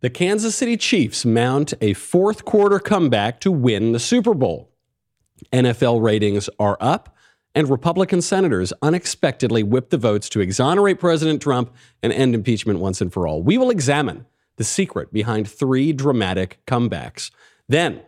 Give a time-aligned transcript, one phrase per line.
[0.00, 4.70] The Kansas City Chiefs mount a fourth quarter comeback to win the Super Bowl.
[5.52, 7.16] NFL ratings are up,
[7.52, 13.00] and Republican senators unexpectedly whip the votes to exonerate President Trump and end impeachment once
[13.00, 13.42] and for all.
[13.42, 14.24] We will examine
[14.54, 17.32] the secret behind three dramatic comebacks.
[17.68, 18.02] Then,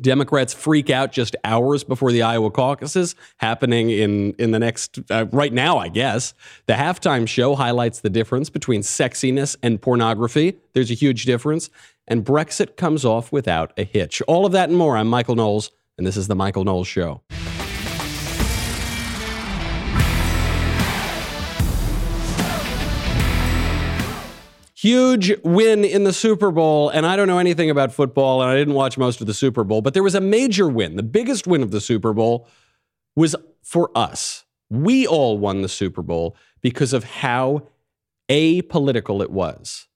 [0.00, 5.26] Democrats freak out just hours before the Iowa caucuses happening in, in the next, uh,
[5.32, 6.34] right now, I guess.
[6.66, 10.58] The halftime show highlights the difference between sexiness and pornography.
[10.72, 11.68] There's a huge difference.
[12.08, 14.22] And Brexit comes off without a hitch.
[14.22, 14.96] All of that and more.
[14.96, 17.22] I'm Michael Knowles, and this is The Michael Knowles Show.
[24.82, 26.88] Huge win in the Super Bowl.
[26.88, 29.62] And I don't know anything about football, and I didn't watch most of the Super
[29.62, 30.96] Bowl, but there was a major win.
[30.96, 32.48] The biggest win of the Super Bowl
[33.14, 34.44] was for us.
[34.70, 37.68] We all won the Super Bowl because of how
[38.28, 39.86] apolitical it was.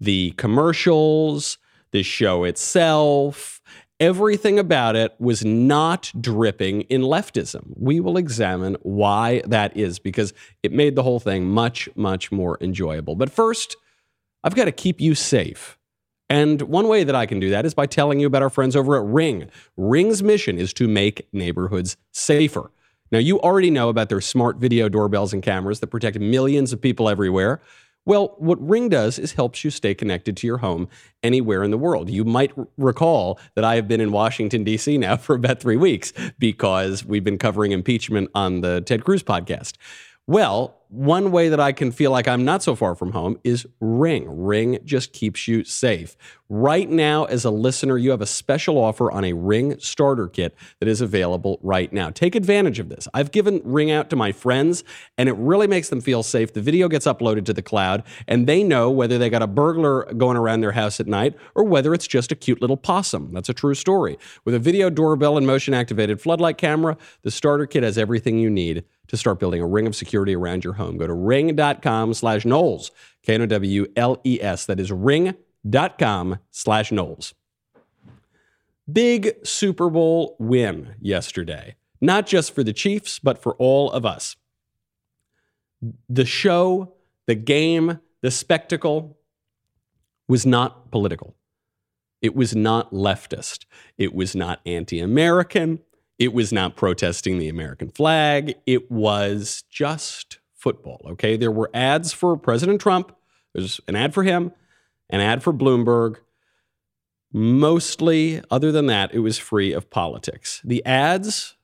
[0.00, 1.58] The commercials,
[1.92, 3.62] the show itself,
[4.00, 7.72] everything about it was not dripping in leftism.
[7.76, 12.58] We will examine why that is because it made the whole thing much, much more
[12.60, 13.14] enjoyable.
[13.14, 13.76] But first,
[14.44, 15.78] I've got to keep you safe.
[16.28, 18.76] And one way that I can do that is by telling you about our friends
[18.76, 19.50] over at Ring.
[19.76, 22.70] Ring's mission is to make neighborhoods safer.
[23.10, 26.80] Now, you already know about their smart video doorbells and cameras that protect millions of
[26.80, 27.60] people everywhere.
[28.06, 30.88] Well, what Ring does is helps you stay connected to your home
[31.22, 32.10] anywhere in the world.
[32.10, 34.98] You might r- recall that I have been in Washington, D.C.
[34.98, 39.76] now for about three weeks because we've been covering impeachment on the Ted Cruz podcast.
[40.26, 43.66] Well, one way that I can feel like I'm not so far from home is
[43.80, 44.24] Ring.
[44.26, 46.16] Ring just keeps you safe.
[46.48, 50.54] Right now, as a listener, you have a special offer on a Ring starter kit
[50.80, 52.08] that is available right now.
[52.08, 53.06] Take advantage of this.
[53.12, 54.82] I've given Ring out to my friends,
[55.18, 56.54] and it really makes them feel safe.
[56.54, 60.04] The video gets uploaded to the cloud, and they know whether they got a burglar
[60.14, 63.30] going around their house at night or whether it's just a cute little possum.
[63.34, 64.16] That's a true story.
[64.46, 68.48] With a video doorbell and motion activated floodlight camera, the starter kit has everything you
[68.48, 70.96] need to start building a ring of security around your home.
[70.96, 72.90] Go to ring.com slash Knowles,
[73.22, 74.66] K N O W L E S.
[74.66, 77.34] That is ring.com slash Knowles.
[78.90, 84.36] Big Super Bowl win yesterday, not just for the Chiefs, but for all of us.
[86.08, 86.94] The show,
[87.26, 89.18] the game, the spectacle
[90.28, 91.34] was not political.
[92.22, 93.66] It was not leftist.
[93.98, 95.80] It was not anti American.
[96.24, 98.54] It was not protesting the American flag.
[98.64, 101.02] It was just football.
[101.10, 101.36] Okay.
[101.36, 103.14] There were ads for President Trump.
[103.52, 104.50] There's an ad for him,
[105.10, 106.16] an ad for Bloomberg.
[107.30, 110.62] Mostly, other than that, it was free of politics.
[110.64, 111.56] The ads,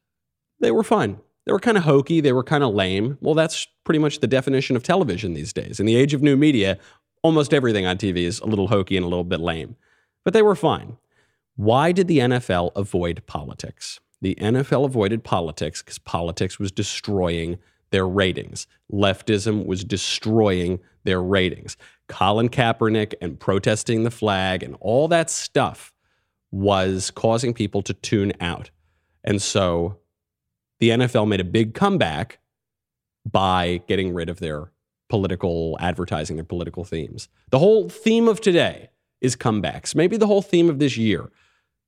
[0.61, 1.21] they were fun.
[1.47, 2.21] They were kind of hokey.
[2.21, 3.17] They were kind of lame.
[3.23, 5.81] Well, that's pretty much the definition of television these days.
[5.81, 6.77] In the age of new media,
[7.23, 9.77] almost everything on TV is a little hokey and a little bit lame.
[10.23, 10.99] But they were fine.
[11.57, 14.01] Why did the NFL avoid politics?
[14.23, 17.59] The NFL avoided politics because politics was destroying
[17.91, 18.67] their ratings.
[18.93, 21.77] Leftism was destroying their ratings.
[22.09, 25.93] Colin Kaepernick and protesting the flag and all that stuff
[26.51, 28.71] was causing people to tune out.
[29.25, 29.99] And so
[30.81, 32.39] the NFL made a big comeback
[33.31, 34.73] by getting rid of their
[35.09, 37.29] political advertising, their political themes.
[37.51, 39.95] The whole theme of today is comebacks.
[39.95, 41.31] Maybe the whole theme of this year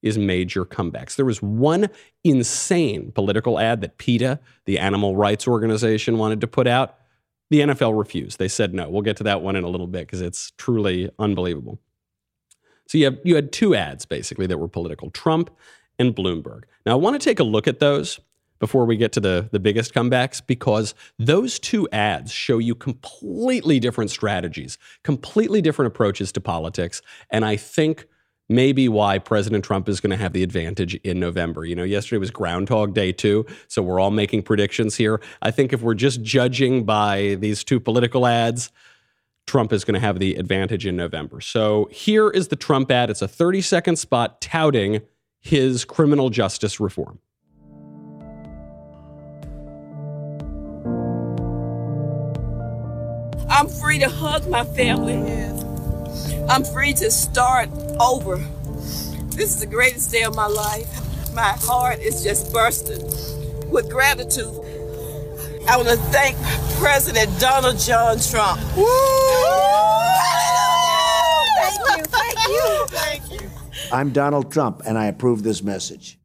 [0.02, 1.16] is major comebacks.
[1.16, 1.88] There was one
[2.24, 6.98] insane political ad that PETA, the animal rights organization, wanted to put out.
[7.50, 8.38] The NFL refused.
[8.38, 8.88] They said no.
[8.88, 11.78] We'll get to that one in a little bit because it's truly unbelievable.
[12.88, 15.50] So you have you had two ads basically that were political, Trump
[15.98, 16.64] and Bloomberg.
[16.84, 18.19] Now I want to take a look at those
[18.62, 23.80] before we get to the, the biggest comebacks because those two ads show you completely
[23.80, 27.02] different strategies, completely different approaches to politics.
[27.28, 28.06] And I think
[28.48, 31.64] maybe why President Trump is going to have the advantage in November.
[31.64, 35.20] You know, yesterday was Groundhog Day too, so we're all making predictions here.
[35.41, 38.70] I think if we're just judging by these two political ads,
[39.47, 41.41] Trump is going to have the advantage in November.
[41.41, 43.11] So here is the Trump ad.
[43.11, 45.02] It's a 30 second spot touting
[45.40, 47.19] his criminal justice reform.
[53.50, 55.71] I'm free to hug my family.
[56.48, 58.36] I'm free to start over.
[59.36, 60.88] This is the greatest day of my life.
[61.34, 63.02] My heart is just bursting
[63.70, 64.52] with gratitude.
[65.68, 66.36] I want to thank
[66.78, 68.60] President Donald John Trump.
[68.76, 68.84] Woo!
[71.56, 72.86] Thank you, thank you.
[72.88, 73.50] Thank you.
[73.92, 76.18] I'm Donald Trump, and I approve this message.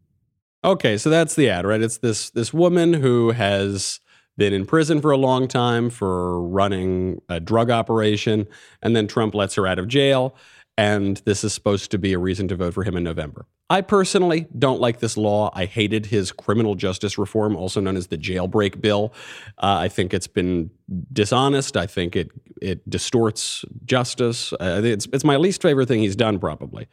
[0.64, 1.82] Okay, so that's the ad, right?
[1.82, 4.00] It's this this woman who has
[4.38, 8.48] been in prison for a long time for running a drug operation,
[8.82, 10.36] and then Trump lets her out of jail.
[10.78, 13.46] and this is supposed to be a reason to vote for him in November.
[13.70, 15.50] I personally don't like this law.
[15.54, 19.12] I hated his criminal justice reform, also known as the jailbreak bill.
[19.58, 20.70] Uh, I think it's been
[21.12, 21.76] dishonest.
[21.76, 22.30] I think it
[22.62, 24.54] it distorts justice.
[24.54, 26.88] Uh, it's it's my least favorite thing he's done, probably.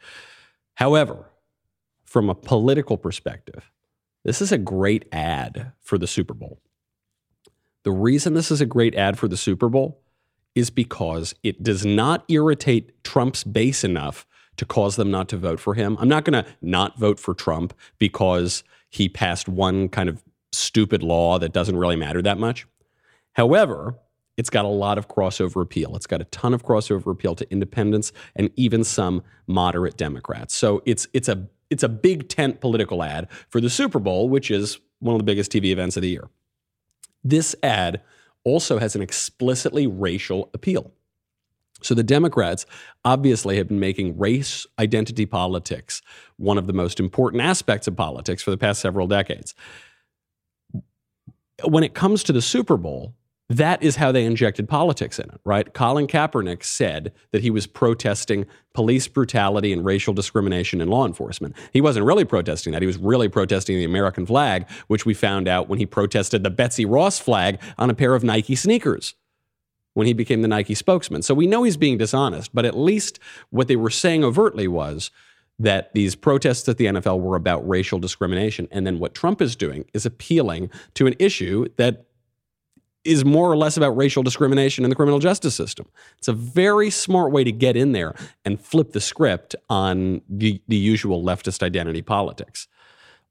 [0.73, 1.29] However,
[2.03, 3.71] from a political perspective,
[4.25, 6.59] this is a great ad for the Super Bowl.
[7.85, 10.01] The reason this is a great ad for the Super Bowl
[10.55, 14.25] is because it does not irritate Trump's base enough
[14.57, 15.95] to cause them not to vote for him.
[15.99, 21.03] I'm not going to not vote for Trump because he passed one kind of stupid
[21.03, 22.65] law that doesn't really matter that much.
[23.33, 23.93] However,
[24.35, 25.95] it's got a lot of crossover appeal.
[25.95, 30.55] It's got a ton of crossover appeal to independents and even some moderate Democrats.
[30.55, 34.49] So it's it's a it's a big tent political ad for the Super Bowl, which
[34.49, 36.29] is one of the biggest TV events of the year.
[37.25, 38.01] This ad
[38.43, 40.91] also has an explicitly racial appeal.
[41.81, 42.67] So the Democrats
[43.03, 46.03] obviously have been making race identity politics
[46.37, 49.55] one of the most important aspects of politics for the past several decades.
[51.63, 53.15] When it comes to the Super Bowl,
[53.49, 55.71] that is how they injected politics in it, right?
[55.73, 61.55] Colin Kaepernick said that he was protesting police brutality and racial discrimination in law enforcement.
[61.71, 62.81] He wasn't really protesting that.
[62.81, 66.49] He was really protesting the American flag, which we found out when he protested the
[66.49, 69.13] Betsy Ross flag on a pair of Nike sneakers
[69.93, 71.21] when he became the Nike spokesman.
[71.21, 73.19] So we know he's being dishonest, but at least
[73.51, 75.11] what they were saying overtly was
[75.59, 78.67] that these protests at the NFL were about racial discrimination.
[78.71, 82.07] And then what Trump is doing is appealing to an issue that
[83.05, 85.85] is more or less about racial discrimination in the criminal justice system.
[86.17, 90.61] It's a very smart way to get in there and flip the script on the,
[90.67, 92.67] the usual leftist identity politics.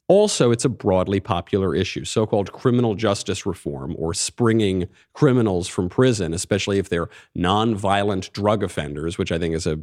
[0.07, 2.05] Also, it's a broadly popular issue.
[2.05, 8.63] So called criminal justice reform or springing criminals from prison, especially if they're nonviolent drug
[8.63, 9.79] offenders, which I think is a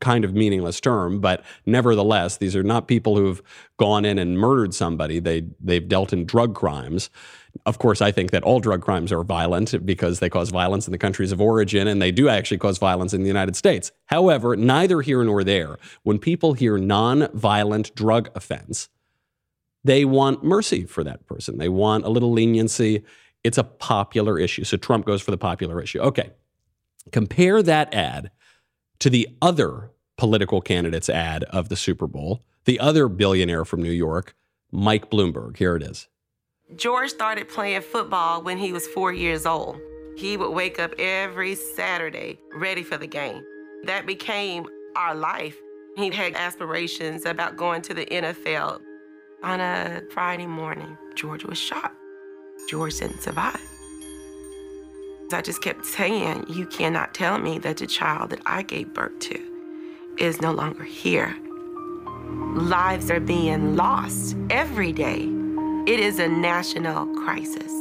[0.00, 3.40] kind of meaningless term, but nevertheless, these are not people who've
[3.76, 5.20] gone in and murdered somebody.
[5.20, 7.08] They, they've dealt in drug crimes.
[7.66, 10.92] Of course, I think that all drug crimes are violent because they cause violence in
[10.92, 13.90] the countries of origin, and they do actually cause violence in the United States.
[14.06, 18.88] However, neither here nor there, when people hear non-violent drug offense,
[19.84, 21.58] they want mercy for that person.
[21.58, 23.04] They want a little leniency.
[23.44, 24.64] It's a popular issue.
[24.64, 26.00] So Trump goes for the popular issue.
[26.00, 26.30] Okay.
[27.12, 28.30] Compare that ad
[28.98, 33.92] to the other political candidate's ad of the Super Bowl, the other billionaire from New
[33.92, 34.34] York,
[34.70, 35.56] Mike Bloomberg.
[35.56, 36.08] Here it is.
[36.76, 39.80] George started playing football when he was four years old.
[40.16, 43.42] He would wake up every Saturday ready for the game.
[43.84, 45.56] That became our life.
[45.96, 48.80] He had aspirations about going to the NFL.
[49.42, 51.94] On a Friday morning, George was shot.
[52.68, 53.60] George didn't survive.
[55.32, 59.18] I just kept saying, You cannot tell me that the child that I gave birth
[59.20, 59.40] to
[60.18, 61.34] is no longer here.
[62.54, 65.37] Lives are being lost every day.
[65.88, 67.72] It is a national crisis.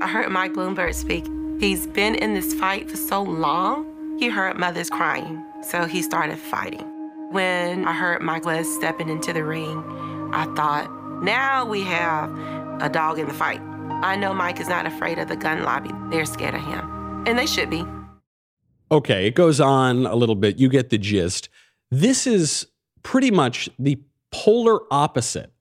[0.00, 1.26] I heard Mike Bloomberg speak.
[1.60, 6.38] He's been in this fight for so long, he heard mothers crying, so he started
[6.38, 6.86] fighting.
[7.32, 9.84] When I heard Mike was stepping into the ring,
[10.32, 10.90] I thought,
[11.22, 12.30] now we have
[12.80, 13.60] a dog in the fight.
[13.60, 15.90] I know Mike is not afraid of the gun lobby.
[16.08, 17.84] They're scared of him, and they should be.
[18.90, 20.58] Okay, it goes on a little bit.
[20.58, 21.50] You get the gist.
[21.90, 22.66] This is
[23.02, 24.00] pretty much the
[24.32, 25.52] polar opposite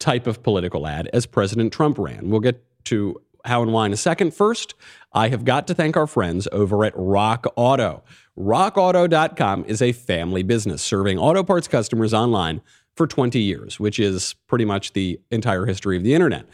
[0.00, 2.30] type of political ad as President Trump ran.
[2.30, 4.34] We'll get to how and why in a second.
[4.34, 4.74] First,
[5.12, 8.02] I have got to thank our friends over at Rock Auto.
[8.38, 12.60] RockAuto.com is a family business serving auto parts customers online
[12.96, 16.46] for 20 years, which is pretty much the entire history of the internet.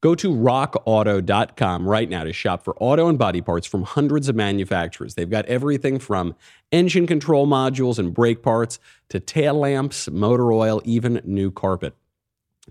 [0.00, 4.36] Go to rockauto.com right now to shop for auto and body parts from hundreds of
[4.36, 5.16] manufacturers.
[5.16, 6.36] They've got everything from
[6.70, 8.78] engine control modules and brake parts
[9.08, 11.94] to tail lamps, motor oil, even new carpet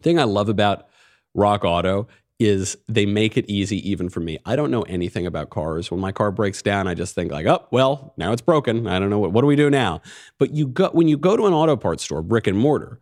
[0.01, 0.88] thing I love about
[1.34, 2.08] Rock Auto
[2.39, 4.38] is they make it easy even for me.
[4.46, 5.89] I don't know anything about cars.
[5.89, 8.88] When my car breaks down, I just think like, oh, well, now it's broken.
[8.88, 10.01] I don't know what what do we do now?
[10.38, 13.00] But you go when you go to an auto parts store, brick and mortar,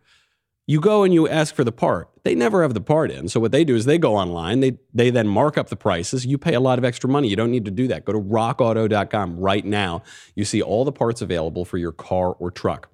[0.66, 2.08] you go and you ask for the part.
[2.24, 3.28] They never have the part in.
[3.28, 6.24] So what they do is they go online, they they then mark up the prices.
[6.24, 7.28] You pay a lot of extra money.
[7.28, 8.04] You don't need to do that.
[8.06, 10.02] Go to rockauto.com right now.
[10.34, 12.88] You see all the parts available for your car or truck.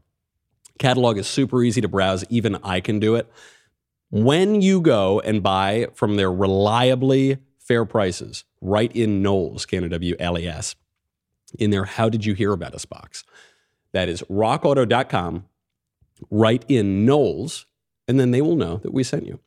[0.78, 2.24] Catalog is super easy to browse.
[2.28, 3.30] Even I can do it.
[4.12, 10.14] When you go and buy from their reliably fair prices, write in Knowles, Canada W
[10.18, 10.76] L S,
[11.58, 13.24] in their How Did You Hear About Us box.
[13.92, 15.46] That is rockauto.com,
[16.30, 17.64] write in Knowles,
[18.06, 19.40] and then they will know that we sent you.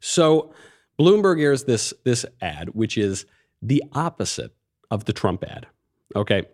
[0.00, 0.54] So
[0.98, 3.26] Bloomberg airs this, this ad, which is
[3.60, 4.54] the opposite
[4.90, 5.66] of the Trump ad.
[6.14, 6.44] Okay.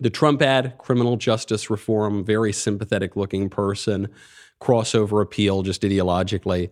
[0.00, 4.08] The Trump ad, criminal justice reform, very sympathetic looking person,
[4.60, 6.70] crossover appeal, just ideologically,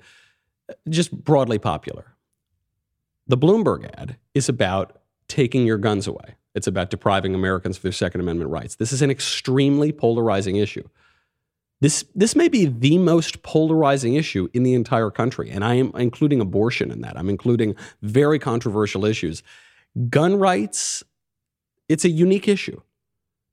[0.89, 2.15] just broadly popular.
[3.27, 6.37] The Bloomberg ad is about taking your guns away.
[6.55, 8.77] It's about depriving Americans of their Second Amendment rights.
[8.77, 10.89] This is an extremely polarizing issue.
[11.81, 15.93] This, this may be the most polarizing issue in the entire country, and I am
[15.95, 17.19] including abortion in that.
[17.19, 19.43] I'm including very controversial issues.
[20.09, 21.03] Gun rights,
[21.89, 22.81] it's a unique issue.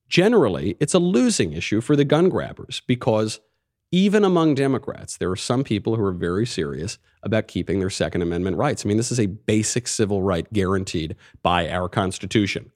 [0.08, 3.42] Generally, it's a losing issue for the gun grabbers because
[3.94, 8.24] even among Democrats, there are some people who are very serious about keeping their Second
[8.24, 8.84] Amendment rights.
[8.84, 12.72] I mean, this is a basic civil right guaranteed by our Constitution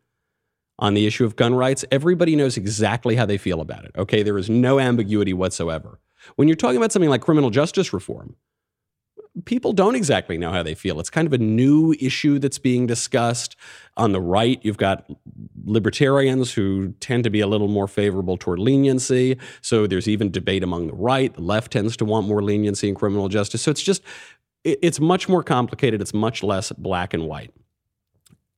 [0.79, 3.91] on the issue of gun rights, everybody knows exactly how they feel about it.
[3.97, 5.99] Okay, there is no ambiguity whatsoever.
[6.35, 8.35] When you're talking about something like criminal justice reform,
[9.45, 10.99] people don't exactly know how they feel.
[10.99, 13.55] It's kind of a new issue that's being discussed.
[13.95, 15.09] On the right, you've got
[15.65, 19.37] libertarians who tend to be a little more favorable toward leniency.
[19.61, 21.33] So there's even debate among the right.
[21.33, 23.61] The left tends to want more leniency in criminal justice.
[23.61, 24.03] So it's just,
[24.63, 26.01] it's much more complicated.
[26.01, 27.53] It's much less black and white.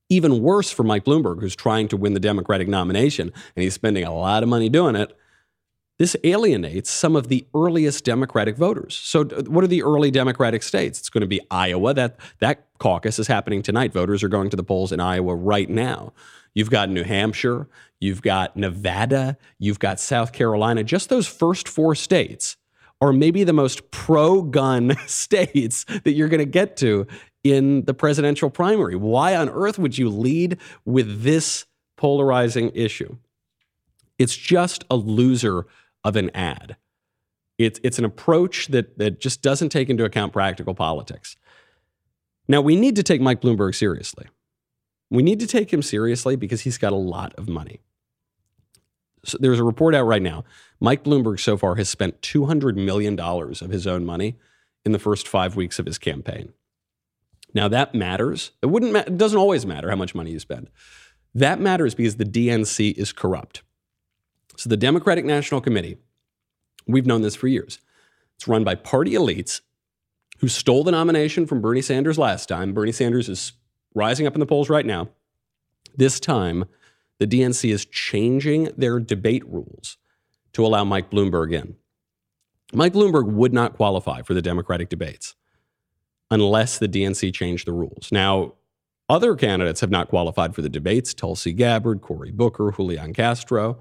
[0.08, 4.04] Even worse for Mike Bloomberg, who's trying to win the Democratic nomination, and he's spending
[4.04, 5.16] a lot of money doing it.
[6.00, 8.96] This alienates some of the earliest Democratic voters.
[8.96, 10.98] So, what are the early Democratic states?
[10.98, 11.92] It's going to be Iowa.
[11.92, 13.92] That that caucus is happening tonight.
[13.92, 16.14] Voters are going to the polls in Iowa right now.
[16.54, 17.68] You've got New Hampshire,
[18.00, 20.84] you've got Nevada, you've got South Carolina.
[20.84, 22.56] Just those first four states
[23.02, 27.06] are maybe the most pro gun states that you're going to get to
[27.44, 28.96] in the presidential primary.
[28.96, 31.66] Why on earth would you lead with this
[31.98, 33.18] polarizing issue?
[34.18, 35.66] It's just a loser
[36.04, 36.76] of an ad.
[37.58, 41.36] It's, it's an approach that, that just doesn't take into account practical politics.
[42.48, 44.26] Now, we need to take Mike Bloomberg seriously.
[45.10, 47.80] We need to take him seriously because he's got a lot of money.
[49.24, 50.44] So there's a report out right now.
[50.80, 54.38] Mike Bloomberg so far has spent $200 million of his own money
[54.84, 56.52] in the first five weeks of his campaign.
[57.52, 58.52] Now that matters.
[58.62, 58.92] It wouldn't.
[58.92, 60.70] Ma- it doesn't always matter how much money you spend.
[61.34, 63.62] That matters because the DNC is corrupt.
[64.60, 65.96] So the Democratic National Committee,
[66.86, 67.80] we've known this for years.
[68.36, 69.62] It's run by party elites
[70.40, 72.74] who stole the nomination from Bernie Sanders last time.
[72.74, 73.54] Bernie Sanders is
[73.94, 75.08] rising up in the polls right now.
[75.96, 76.66] This time,
[77.18, 79.96] the DNC is changing their debate rules
[80.52, 81.76] to allow Mike Bloomberg in.
[82.74, 85.36] Mike Bloomberg would not qualify for the Democratic debates
[86.30, 88.10] unless the DNC changed the rules.
[88.12, 88.56] Now,
[89.08, 93.80] other candidates have not qualified for the debates Tulsi Gabbard, Cory Booker, Julian Castro.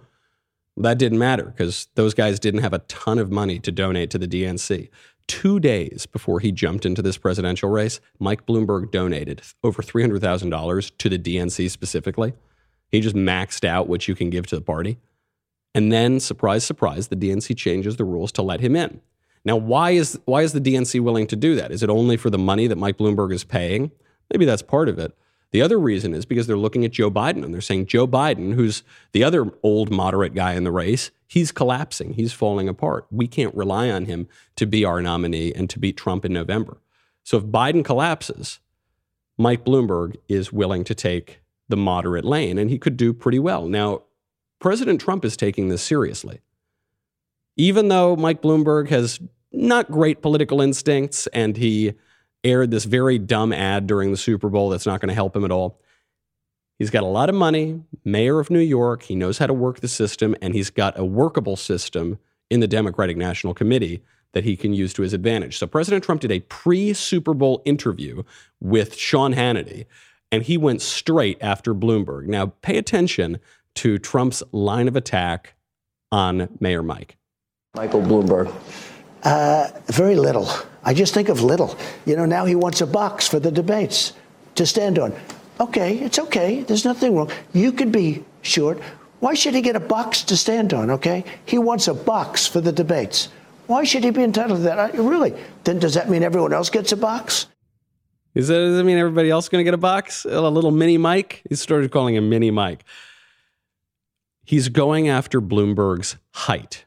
[0.80, 4.18] That didn't matter because those guys didn't have a ton of money to donate to
[4.18, 4.90] the DNC.
[5.28, 11.10] Two days before he jumped into this presidential race, Mike Bloomberg donated over $300,000 to
[11.10, 12.34] the DNC specifically.
[12.90, 14.98] He just maxed out what you can give to the party.
[15.76, 19.02] And then, surprise, surprise, the DNC changes the rules to let him in.
[19.46, 21.72] Now, why is why is the DNC willing to do that?
[21.72, 23.92] Is it only for the money that Mike Bloomberg is paying?
[24.32, 25.16] Maybe that's part of it.
[25.52, 28.54] The other reason is because they're looking at Joe Biden and they're saying Joe Biden,
[28.54, 33.08] who's the other old moderate guy in the race, he's collapsing, he's falling apart.
[33.10, 34.28] We can't rely on him
[34.58, 36.78] to be our nominee and to beat Trump in November.
[37.24, 38.60] So if Biden collapses,
[39.38, 43.68] Mike Bloomberg is willing to take the moderate lane and he could do pretty well.
[43.68, 44.04] Now,
[44.60, 46.42] President Trump is taking this seriously.
[47.56, 49.20] Even though Mike Bloomberg has
[49.52, 51.94] not great political instincts, and he
[52.44, 55.46] aired this very dumb ad during the Super Bowl that's not going to help him
[55.46, 55.80] at all.
[56.78, 59.04] He's got a lot of money, mayor of New York.
[59.04, 62.20] He knows how to work the system, and he's got a workable system
[62.50, 65.58] in the Democratic National Committee that he can use to his advantage.
[65.58, 68.24] So President Trump did a pre Super Bowl interview
[68.62, 69.86] with Sean Hannity,
[70.32, 72.28] and he went straight after Bloomberg.
[72.28, 73.40] Now, pay attention
[73.76, 75.56] to Trump's line of attack
[76.12, 77.18] on Mayor Mike.
[77.76, 78.54] Michael Bloomberg.
[79.24, 80.50] Uh, very little.
[80.84, 81.78] I just think of little.
[82.06, 84.14] You know, now he wants a box for the debates
[84.56, 85.14] to stand on.
[85.60, 86.62] Okay, it's okay.
[86.62, 87.30] There's nothing wrong.
[87.54, 88.80] You could be short.
[89.20, 91.26] Why should he get a box to stand on, okay?
[91.46, 93.28] He wants a box for the debates.
[93.68, 94.80] Why should he be entitled to that?
[94.80, 95.34] I, really?
[95.66, 97.48] Then does that mean everyone else gets a box?
[98.34, 100.24] Is that, does that mean everybody else going to get a box?
[100.24, 101.42] A little mini Mike?
[101.50, 102.86] He started calling him mini Mike.
[104.46, 106.86] He's going after Bloomberg's height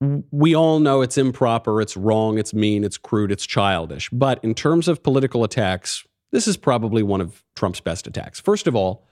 [0.00, 4.10] we all know it's improper, it's wrong, it's mean, it's crude, it's childish.
[4.10, 8.40] But in terms of political attacks, this is probably one of Trump's best attacks.
[8.40, 9.06] First of all,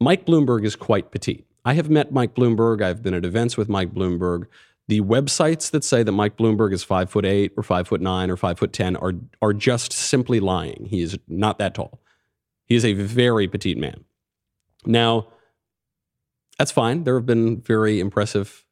[0.00, 1.46] Mike Bloomberg is quite petite.
[1.64, 2.82] I have met Mike Bloomberg.
[2.82, 4.46] I've been at events with Mike Bloomberg.
[4.88, 8.30] The websites that say that Mike Bloomberg is five foot eight or five foot nine
[8.30, 10.86] or five foot ten are are just simply lying.
[10.88, 12.00] He is not that tall.
[12.64, 14.04] He is a very petite man.
[14.86, 15.28] Now,
[16.58, 17.04] that's fine.
[17.04, 18.64] There have been very impressive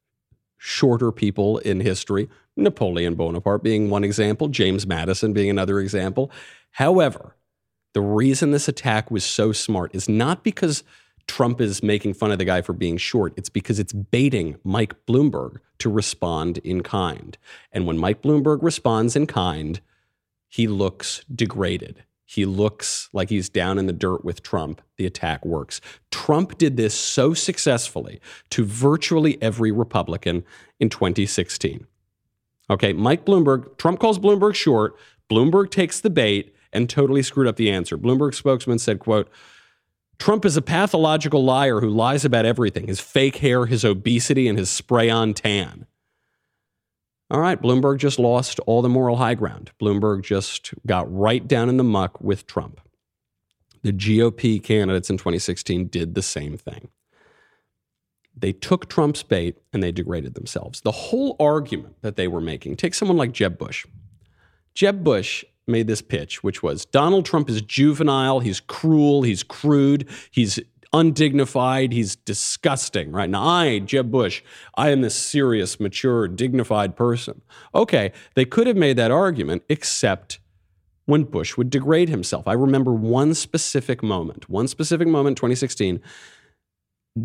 [0.59, 6.31] shorter people in history, Napoleon Bonaparte being one example, James Madison being another example.
[6.73, 7.37] However,
[7.93, 10.85] the reason this attack was so smart is not because
[11.27, 13.33] Trump is making fun of the guy for being short.
[13.37, 17.37] It's because it's baiting Mike Bloomberg to respond in kind.
[17.73, 19.81] And when Mike Bloomberg responds in kind,
[20.49, 22.05] he looks degraded.
[22.29, 24.83] He looks like he's down in the dirt with Trump.
[24.97, 25.81] The attack works.
[26.11, 30.45] Trump did this so successfully to virtually every Republican
[30.81, 31.87] in 2016.
[32.69, 34.97] Okay, Mike Bloomberg, Trump calls Bloomberg short.
[35.31, 37.97] Bloomberg takes the bait and totally screwed up the answer.
[37.97, 39.31] Bloomberg spokesman said, quote,
[40.19, 44.59] Trump is a pathological liar who lies about everything his fake hair, his obesity, and
[44.59, 45.87] his spray on tan.
[47.31, 49.73] All right, Bloomberg just lost all the moral high ground.
[49.81, 52.81] Bloomberg just got right down in the muck with Trump.
[53.83, 56.89] The GOP candidates in 2016 did the same thing.
[58.37, 60.83] They took Trump's bait and they degraded themselves.
[60.83, 63.87] The whole argument that they were making, take someone like Jeb Bush.
[64.75, 70.09] Jeb Bush made this pitch, which was Donald Trump is juvenile, he's cruel, he's crude,
[70.31, 70.61] he's
[70.93, 73.29] undignified, he's disgusting, right?
[73.29, 74.43] Now, I, Jeb Bush,
[74.77, 77.43] I am this serious, mature, dignified person.
[77.75, 80.39] Okay, they could have made that argument, except
[81.07, 82.47] when Bush would degrade himself.
[82.47, 86.01] I remember one specific moment, one specific moment, 2016.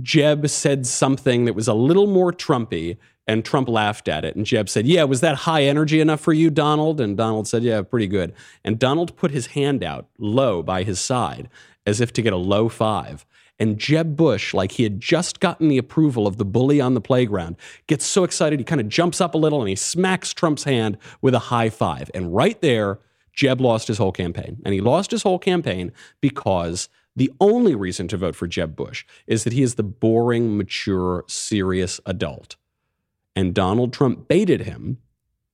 [0.01, 4.35] Jeb said something that was a little more Trumpy, and Trump laughed at it.
[4.35, 7.01] And Jeb said, Yeah, was that high energy enough for you, Donald?
[7.01, 8.33] And Donald said, Yeah, pretty good.
[8.63, 11.49] And Donald put his hand out low by his side
[11.85, 13.25] as if to get a low five.
[13.61, 16.99] And Jeb Bush, like he had just gotten the approval of the bully on the
[16.99, 20.63] playground, gets so excited he kind of jumps up a little and he smacks Trump's
[20.63, 22.09] hand with a high five.
[22.15, 22.97] And right there,
[23.33, 24.59] Jeb lost his whole campaign.
[24.65, 25.91] And he lost his whole campaign
[26.21, 30.57] because the only reason to vote for Jeb Bush is that he is the boring,
[30.57, 32.55] mature, serious adult.
[33.35, 34.97] And Donald Trump baited him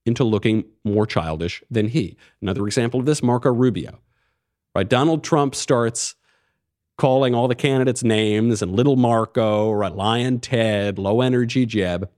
[0.06, 2.16] into looking more childish than he.
[2.42, 4.00] Another example of this, Marco Rubio.
[4.74, 4.88] Right?
[4.88, 6.16] Donald Trump starts
[6.98, 9.72] calling all the candidates names and little Marco?
[9.72, 12.10] Lyin' Ted, low energy Jeb.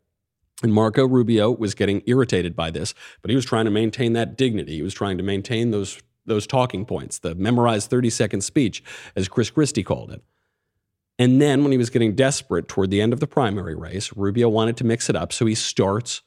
[0.62, 4.38] And Marco Rubio was getting irritated by this, but he was trying to maintain that
[4.38, 4.76] dignity.
[4.76, 8.84] He was trying to maintain those, those talking points, the memorized 30 second speech,
[9.15, 10.22] as Chris Christie called it.
[11.18, 14.50] And then when he was getting desperate toward the end of the primary race, Rubio
[14.50, 15.32] wanted to mix it up.
[15.34, 16.22] So he starts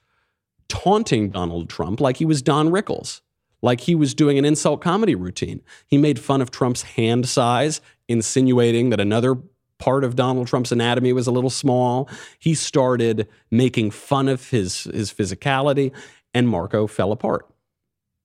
[0.69, 3.23] taunting Donald Trump like he was Don Rickles,
[3.63, 5.63] like he was doing an insult comedy routine.
[5.87, 7.81] He made fun of Trump's hand size,
[8.13, 9.37] insinuating that another
[9.79, 12.09] part of Donald Trump's anatomy was a little small.
[12.39, 15.91] He started making fun of his, his physicality,
[16.33, 17.49] and Marco fell apart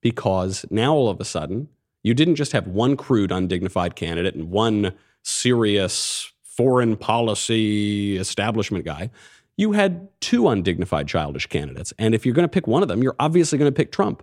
[0.00, 1.68] because now all of a sudden,
[2.04, 4.92] you didn't just have one crude, undignified candidate and one
[5.24, 9.10] serious foreign policy establishment guy.
[9.56, 11.92] You had two undignified, childish candidates.
[11.98, 14.22] And if you're going to pick one of them, you're obviously going to pick Trump.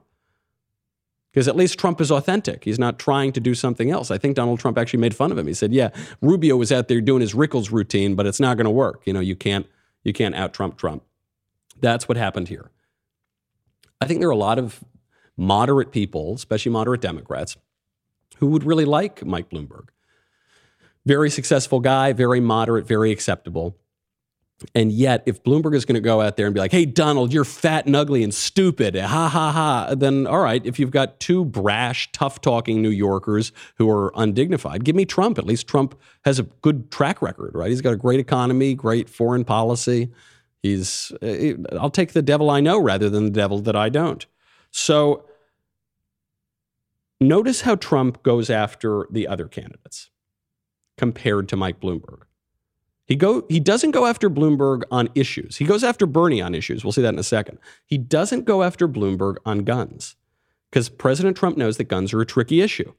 [1.36, 2.63] Because at least Trump is authentic.
[2.63, 4.10] He's not trying to do something else.
[4.10, 5.48] I think Donald Trump actually made fun of him.
[5.48, 5.89] He said, "Yeah,
[6.21, 9.02] Rubio was out there doing his Rickles routine, but it's not going to work.
[9.06, 9.67] You know, you can't
[10.02, 11.04] you can't out Trump Trump."
[11.78, 12.71] That's what happened here.
[14.00, 14.82] I think there are a lot of
[15.36, 17.58] moderate people, especially moderate Democrats,
[18.38, 19.89] who would really like Mike Bloomberg.
[21.06, 23.76] Very successful guy, very moderate, very acceptable.
[24.74, 27.34] And yet, if Bloomberg is going to go out there and be like, hey, Donald,
[27.34, 31.20] you're fat and ugly and stupid, ha ha ha, then all right, if you've got
[31.20, 35.38] two brash, tough talking New Yorkers who are undignified, give me Trump.
[35.38, 37.70] At least Trump has a good track record, right?
[37.70, 40.12] He's got a great economy, great foreign policy.
[40.63, 44.26] He's, uh, I'll take the devil I know rather than the devil that I don't.
[44.72, 45.26] So
[47.20, 50.10] notice how Trump goes after the other candidates
[50.98, 52.24] compared to Mike Bloomberg.
[53.06, 55.58] He go he doesn't go after Bloomberg on issues.
[55.58, 56.84] He goes after Bernie on issues.
[56.84, 57.60] We'll see that in a second.
[57.86, 60.15] He doesn't go after Bloomberg on guns
[60.72, 62.94] because President Trump knows that guns are a tricky issue,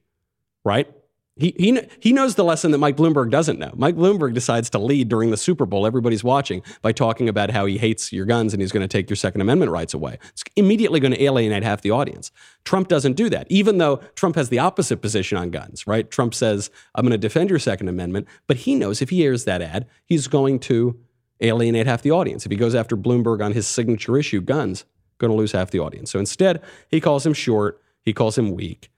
[0.63, 0.91] right?
[1.39, 3.71] He, he, he knows the lesson that Mike Bloomberg doesn't know.
[3.75, 7.65] Mike Bloomberg decides to lead during the Super Bowl, everybody's watching, by talking about how
[7.65, 10.17] he hates your guns and he's going to take your Second Amendment rights away.
[10.29, 12.31] It's immediately going to alienate half the audience.
[12.65, 16.09] Trump doesn't do that, even though Trump has the opposite position on guns, right?
[16.09, 19.45] Trump says, I'm going to defend your Second Amendment, but he knows if he airs
[19.45, 20.99] that ad, he's going to
[21.39, 22.45] alienate half the audience.
[22.45, 24.85] If he goes after Bloomberg on his signature issue, guns,
[25.17, 26.11] going to lose half the audience.
[26.11, 28.89] So instead, he calls him short, he calls him weak.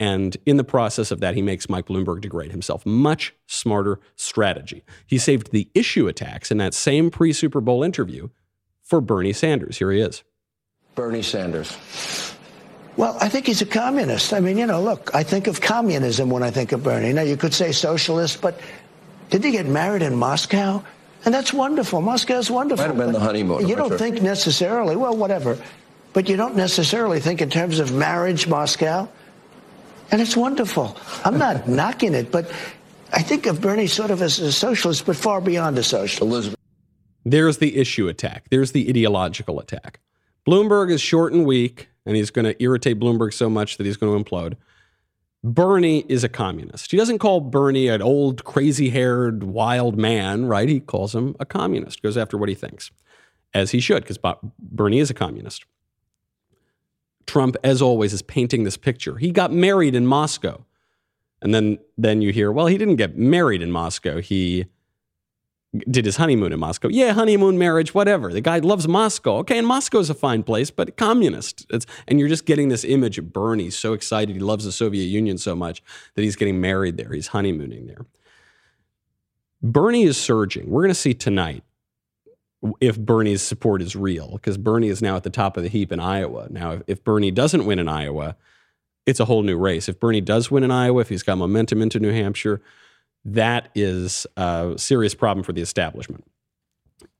[0.00, 2.86] And in the process of that, he makes Mike Bloomberg degrade himself.
[2.86, 4.84] Much smarter strategy.
[5.06, 8.28] He saved the issue attacks in that same pre Super Bowl interview
[8.82, 9.78] for Bernie Sanders.
[9.78, 10.22] Here he is.
[10.94, 11.76] Bernie Sanders.
[12.96, 14.32] Well, I think he's a communist.
[14.32, 17.12] I mean, you know, look, I think of communism when I think of Bernie.
[17.12, 18.60] Now, you could say socialist, but
[19.30, 20.82] Did he get married in Moscow?
[21.24, 22.00] And that's wonderful.
[22.00, 22.84] Moscow's wonderful.
[22.86, 23.98] Might have been the honeymoon, You don't sure.
[23.98, 25.58] think necessarily, well, whatever.
[26.12, 29.08] But you don't necessarily think in terms of marriage, Moscow.
[30.10, 30.96] And it's wonderful.
[31.24, 32.50] I'm not knocking it, but
[33.12, 36.20] I think of Bernie sort of as a socialist, but far beyond a socialist.
[36.20, 36.58] Elizabeth
[37.24, 38.46] There's the issue attack.
[38.50, 40.00] There's the ideological attack.
[40.46, 43.96] Bloomberg is short and weak, and he's going to irritate Bloomberg so much that he's
[43.96, 44.54] going to implode.
[45.44, 46.90] Bernie is a communist.
[46.90, 50.68] He doesn't call Bernie an old, crazy haired, wild man, right?
[50.68, 52.90] He calls him a communist, goes after what he thinks,
[53.54, 54.18] as he should, because
[54.58, 55.64] Bernie is a communist.
[57.28, 59.18] Trump, as always, is painting this picture.
[59.18, 60.64] He got married in Moscow.
[61.40, 64.20] And then, then you hear, well, he didn't get married in Moscow.
[64.20, 64.66] He
[65.88, 66.88] did his honeymoon in Moscow.
[66.88, 68.32] Yeah, honeymoon, marriage, whatever.
[68.32, 69.36] The guy loves Moscow.
[69.38, 71.66] Okay, and Moscow's a fine place, but communist.
[71.70, 74.34] It's, and you're just getting this image of Bernie so excited.
[74.34, 75.82] He loves the Soviet Union so much
[76.14, 77.12] that he's getting married there.
[77.12, 78.06] He's honeymooning there.
[79.62, 80.70] Bernie is surging.
[80.70, 81.62] We're going to see tonight
[82.80, 85.92] if Bernie's support is real, because Bernie is now at the top of the heap
[85.92, 86.48] in Iowa.
[86.50, 88.36] Now, if, if Bernie doesn't win in Iowa,
[89.06, 89.88] it's a whole new race.
[89.88, 92.60] If Bernie does win in Iowa, if he's got momentum into New Hampshire,
[93.24, 96.24] that is a serious problem for the establishment.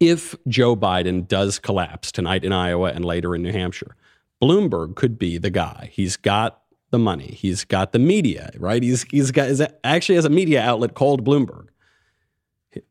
[0.01, 3.97] If Joe Biden does collapse tonight in Iowa and later in New Hampshire,
[4.43, 5.91] Bloomberg could be the guy.
[5.93, 7.37] He's got the money.
[7.39, 8.83] He's got the media, right?
[8.83, 9.51] He's he's got
[9.85, 11.69] actually has a media outlet called Bloomberg.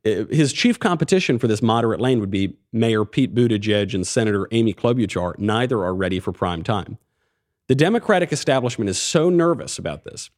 [0.05, 4.47] Uh, his chief competition for this moderate lane would be Mayor Pete Buttigieg and Senator
[4.51, 5.37] Amy Klobuchar.
[5.37, 6.97] Neither are ready for prime time.
[7.67, 10.29] The Democratic establishment is so nervous about this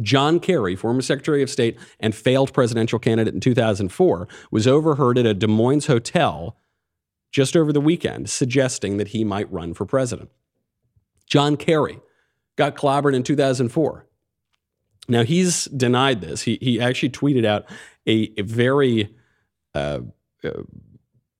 [0.00, 5.26] John Kerry, former Secretary of State and failed presidential candidate in 2004, was overheard at
[5.26, 6.56] a Des Moines hotel
[7.30, 10.30] just over the weekend suggesting that he might run for president.
[11.26, 12.00] John Kerry
[12.56, 14.06] got clobbered in 2004.
[15.10, 16.42] Now, he's denied this.
[16.42, 17.64] He, he actually tweeted out
[18.08, 19.14] a, very
[19.74, 20.00] uh,
[20.42, 20.50] uh,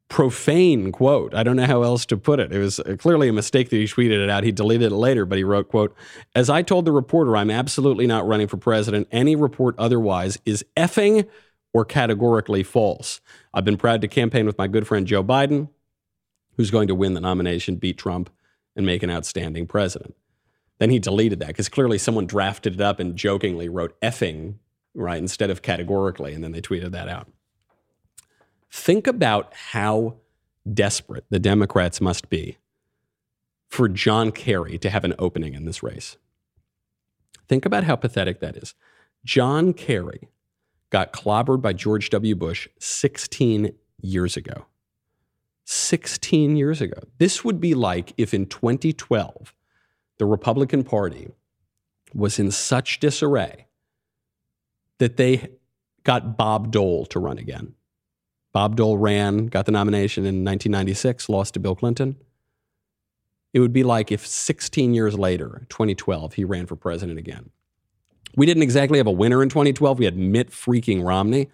[0.09, 1.35] profane quote.
[1.35, 2.52] I don't know how else to put it.
[2.52, 4.44] It was uh, clearly a mistake that he tweeted it out.
[4.44, 5.94] He deleted it later, but he wrote, quote,
[6.35, 9.09] As I told the reporter, I'm absolutely not running for president.
[9.11, 11.28] Any report otherwise is effing
[11.72, 13.20] or categorically false.
[13.52, 15.68] I've been proud to campaign with my good friend Joe Biden,
[16.57, 18.31] who's going to win the nomination, beat Trump,
[18.74, 20.14] and make an outstanding president.
[20.78, 24.54] Then he deleted that because clearly someone drafted it up and jokingly wrote effing,
[24.94, 27.29] right, instead of categorically, and then they tweeted that out.
[28.70, 30.16] Think about how
[30.70, 32.59] desperate the Democrats must be
[33.68, 36.16] for John Kerry to have an opening in this race.
[37.48, 38.74] Think about how pathetic that is.
[39.24, 40.29] John Kerry
[40.90, 42.35] got clobbered by George W.
[42.35, 44.66] Bush 16 years ago.
[45.64, 46.98] 16 years ago.
[47.18, 49.55] This would be like if in 2012
[50.18, 51.29] the Republican Party
[52.14, 53.66] was in such disarray
[54.98, 55.48] that they
[56.04, 57.74] got Bob Dole to run again.
[58.52, 62.16] Bob Dole ran, got the nomination in 1996, lost to Bill Clinton.
[63.52, 67.50] It would be like if 16 years later, 2012, he ran for president again.
[68.37, 69.98] We didn't exactly have a winner in 2012.
[69.98, 71.48] We had Mitt freaking Romney.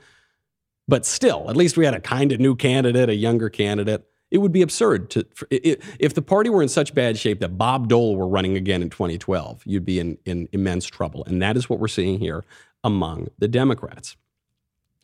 [0.87, 4.07] But still, at least we had a kind of new candidate, a younger candidate.
[4.31, 7.89] It would be absurd to if the party were in such bad shape that Bob
[7.89, 11.25] Dole were running again in 2012, you'd be in, in immense trouble.
[11.25, 12.45] And that is what we're seeing here
[12.85, 14.17] among the Democrats.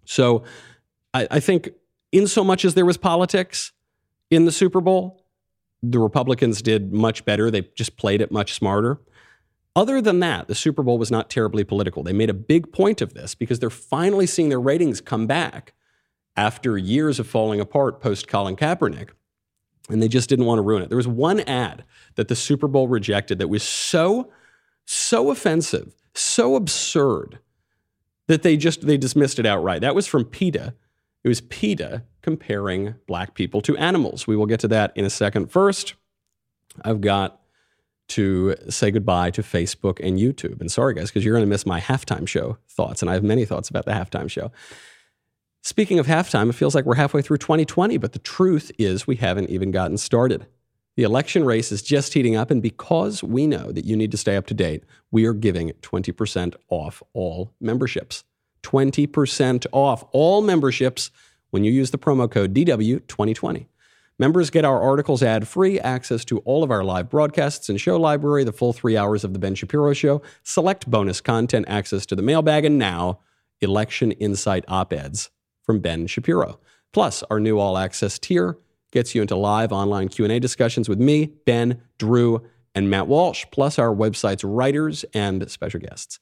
[0.04, 0.44] So
[1.12, 1.70] I, I think
[2.12, 3.72] in so much as there was politics
[4.30, 5.24] in the Super Bowl,
[5.82, 7.50] the Republicans did much better.
[7.50, 9.00] They just played it much smarter.
[9.74, 12.02] Other than that, the Super Bowl was not terribly political.
[12.02, 15.74] They made a big point of this because they're finally seeing their ratings come back
[16.36, 19.10] after years of falling apart post Colin Kaepernick.
[19.88, 20.88] And they just didn't want to ruin it.
[20.88, 21.84] There was one ad
[22.16, 24.30] that the Super Bowl rejected that was so,
[24.84, 27.38] so offensive, so absurd
[28.30, 29.80] that they just they dismissed it outright.
[29.80, 30.72] That was from PETA.
[31.24, 34.28] It was PETA comparing black people to animals.
[34.28, 35.50] We will get to that in a second.
[35.50, 35.94] First,
[36.82, 37.40] I've got
[38.10, 40.60] to say goodbye to Facebook and YouTube.
[40.60, 43.02] And sorry, guys, because you're going to miss my halftime show thoughts.
[43.02, 44.52] And I have many thoughts about the halftime show.
[45.62, 49.16] Speaking of halftime, it feels like we're halfway through 2020, but the truth is we
[49.16, 50.46] haven't even gotten started.
[51.00, 54.18] The election race is just heating up, and because we know that you need to
[54.18, 58.22] stay up to date, we are giving 20% off all memberships.
[58.64, 61.10] 20% off all memberships
[61.48, 63.64] when you use the promo code DW2020.
[64.18, 67.96] Members get our articles ad free, access to all of our live broadcasts and show
[67.96, 72.14] library, the full three hours of The Ben Shapiro Show, select bonus content, access to
[72.14, 73.20] the mailbag, and now
[73.62, 75.30] election insight op eds
[75.62, 76.60] from Ben Shapiro.
[76.92, 78.58] Plus, our new all access tier
[78.90, 82.42] gets you into live online Q&A discussions with me, Ben, Drew,
[82.74, 86.20] and Matt Walsh, plus our website's writers and special guests.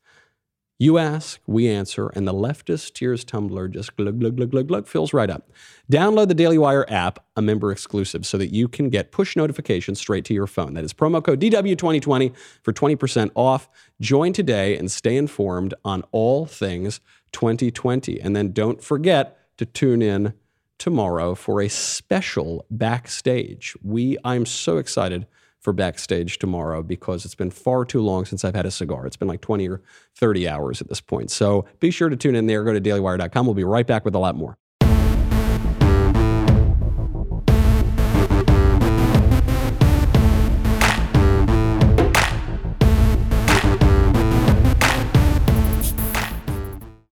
[0.80, 4.86] You ask, we answer, and the leftist tears tumbler just glug, glug, glug, glug, glug,
[4.86, 5.50] fills right up.
[5.90, 9.98] Download the Daily Wire app, a member exclusive, so that you can get push notifications
[9.98, 10.74] straight to your phone.
[10.74, 13.68] That is promo code DW2020 for 20% off.
[14.00, 17.00] Join today and stay informed on all things
[17.32, 18.20] 2020.
[18.20, 20.32] And then don't forget to tune in
[20.78, 23.76] tomorrow for a special backstage.
[23.82, 25.26] We I'm so excited
[25.60, 29.06] for backstage tomorrow because it's been far too long since I've had a cigar.
[29.06, 29.82] It's been like 20 or
[30.14, 31.30] 30 hours at this point.
[31.30, 32.62] So be sure to tune in there.
[32.64, 33.46] Go to dailywire.com.
[33.46, 34.56] We'll be right back with a lot more.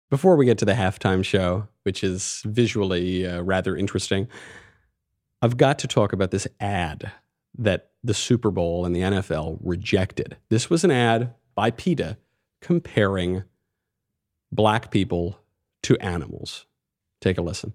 [0.08, 4.26] Before we get to the halftime show, which is visually uh, rather interesting,
[5.40, 7.12] I've got to talk about this ad
[7.56, 10.36] that the Super Bowl and the NFL rejected.
[10.48, 12.18] This was an ad by PETA
[12.60, 13.44] comparing
[14.50, 15.38] black people
[15.84, 16.66] to animals.
[17.20, 17.72] Take a listen.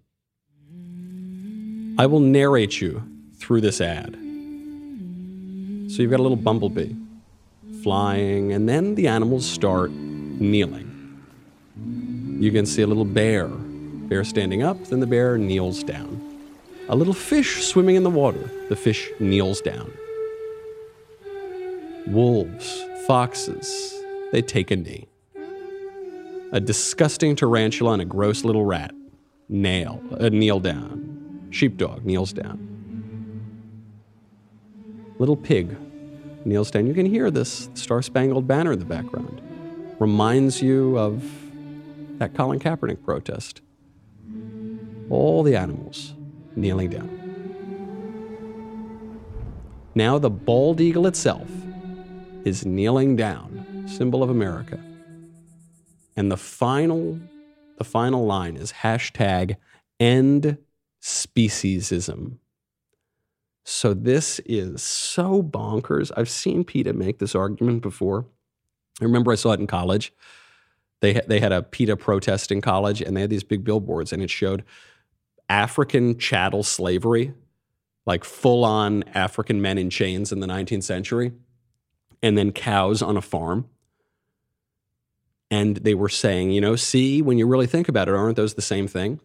[1.98, 3.04] I will narrate you
[3.38, 4.16] through this ad.
[5.90, 6.96] So you've got a little bumblebee
[7.82, 10.90] flying, and then the animals start kneeling.
[12.42, 13.50] You can see a little bear.
[14.12, 16.20] Bear standing up, then the bear kneels down.
[16.90, 18.52] A little fish swimming in the water.
[18.68, 19.90] The fish kneels down.
[22.08, 25.08] Wolves, foxes, they take a knee.
[26.52, 28.94] A disgusting tarantula and a gross little rat
[29.48, 31.48] nail, uh, kneel down.
[31.50, 32.60] Sheepdog kneels down.
[35.20, 35.74] Little pig
[36.44, 36.86] kneels down.
[36.86, 39.42] You can hear this Star Spangled Banner in the background.
[40.00, 41.24] Reminds you of
[42.18, 43.62] that Colin Kaepernick protest.
[45.12, 46.14] All the animals
[46.56, 47.18] kneeling down.
[49.94, 51.50] Now the bald eagle itself
[52.46, 54.80] is kneeling down, symbol of America.
[56.16, 57.20] And the final,
[57.78, 59.58] the final line is hashtag
[60.00, 60.58] end
[61.02, 62.38] speciesism.
[63.66, 66.12] So this is so bonkers.
[66.16, 68.26] I've seen PETA make this argument before.
[69.02, 70.14] I remember I saw it in college.
[71.02, 74.24] They, they had a PETA protest in college and they had these big billboards and
[74.24, 74.64] it showed
[75.52, 77.34] African chattel slavery,
[78.06, 81.34] like full on African men in chains in the 19th century,
[82.24, 83.68] and then cows on a farm.
[85.50, 88.54] And they were saying, you know, see, when you really think about it, aren't those
[88.54, 89.20] the same thing?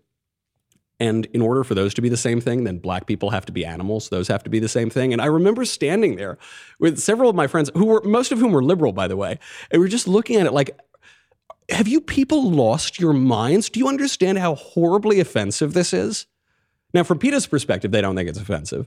[0.99, 3.53] And in order for those to be the same thing, then black people have to
[3.53, 4.09] be animals.
[4.09, 5.13] Those have to be the same thing.
[5.13, 6.39] And I remember standing there
[6.81, 9.39] with several of my friends, who were most of whom were liberal, by the way,
[9.71, 10.77] and we are just looking at it like,
[11.71, 13.69] have you people lost your minds?
[13.69, 16.27] Do you understand how horribly offensive this is?
[16.95, 18.87] Now, from PETA's perspective, they don't think it's offensive.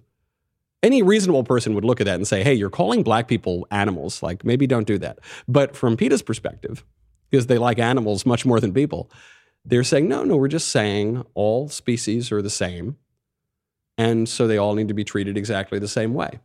[0.82, 4.24] Any reasonable person would look at that and say, hey, you're calling black people animals.
[4.24, 5.20] Like, maybe don't do that.
[5.48, 6.86] But from PETA's perspective,
[7.30, 9.12] because they like animals much more than people,
[9.66, 12.98] they're saying, no, no, we're just saying all species are the same.
[13.98, 16.40] And so they all need to be treated exactly the same way.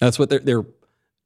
[0.00, 0.64] That's what they're, they're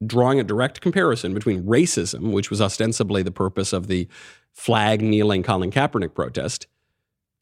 [0.06, 4.08] drawing a direct comparison between racism, which was ostensibly the purpose of the
[4.52, 6.66] flag kneeling Colin Kaepernick protest,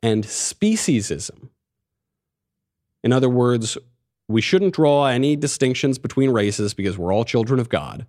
[0.03, 1.49] and speciesism.
[3.03, 3.77] In other words,
[4.29, 8.07] we shouldn't draw any distinctions between races because we're all children of God.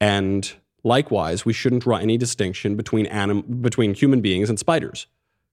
[0.00, 5.06] And likewise, we shouldn't draw any distinction between, anim- between human beings and spiders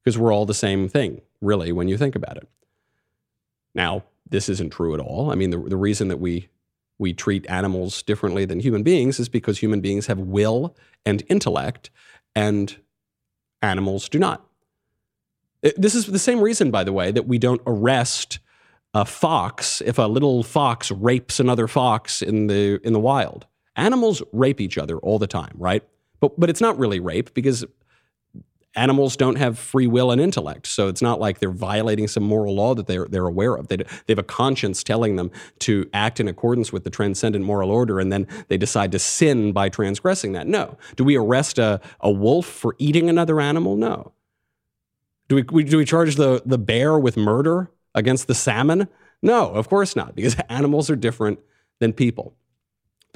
[0.04, 2.48] because we're all the same thing, really, when you think about it.
[3.76, 5.32] Now, this isn't true at all.
[5.32, 6.48] I mean, the, the reason that we
[7.00, 11.90] we treat animals differently than human beings is because human beings have will and intellect,
[12.36, 12.78] and
[13.62, 14.46] animals do not.
[15.62, 18.40] This is the same reason, by the way, that we don't arrest
[18.94, 23.46] a fox if a little fox rapes another fox in the in the wild.
[23.76, 25.84] Animals rape each other all the time, right?
[26.20, 27.66] But but it's not really rape because
[28.78, 30.68] animals don't have free will and intellect.
[30.68, 33.68] So it's not like they're violating some moral law that they're, they're aware of.
[33.68, 37.72] They, they have a conscience telling them to act in accordance with the transcendent moral
[37.72, 40.48] order, and then they decide to sin by transgressing that.
[40.48, 40.78] No.
[40.96, 43.76] Do we arrest a, a wolf for eating another animal?
[43.76, 44.14] No.
[45.28, 48.88] Do we, we, do we charge the, the bear with murder against the salmon?
[49.22, 51.40] No, of course not, because animals are different
[51.80, 52.34] than people.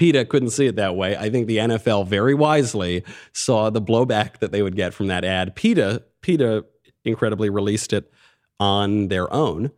[0.02, 1.16] PETA couldn't see it that way.
[1.16, 5.24] I think the NFL very wisely saw the blowback that they would get from that
[5.24, 5.56] ad.
[5.56, 6.66] PETA, PETA
[7.06, 8.12] incredibly released it
[8.60, 9.70] on their own,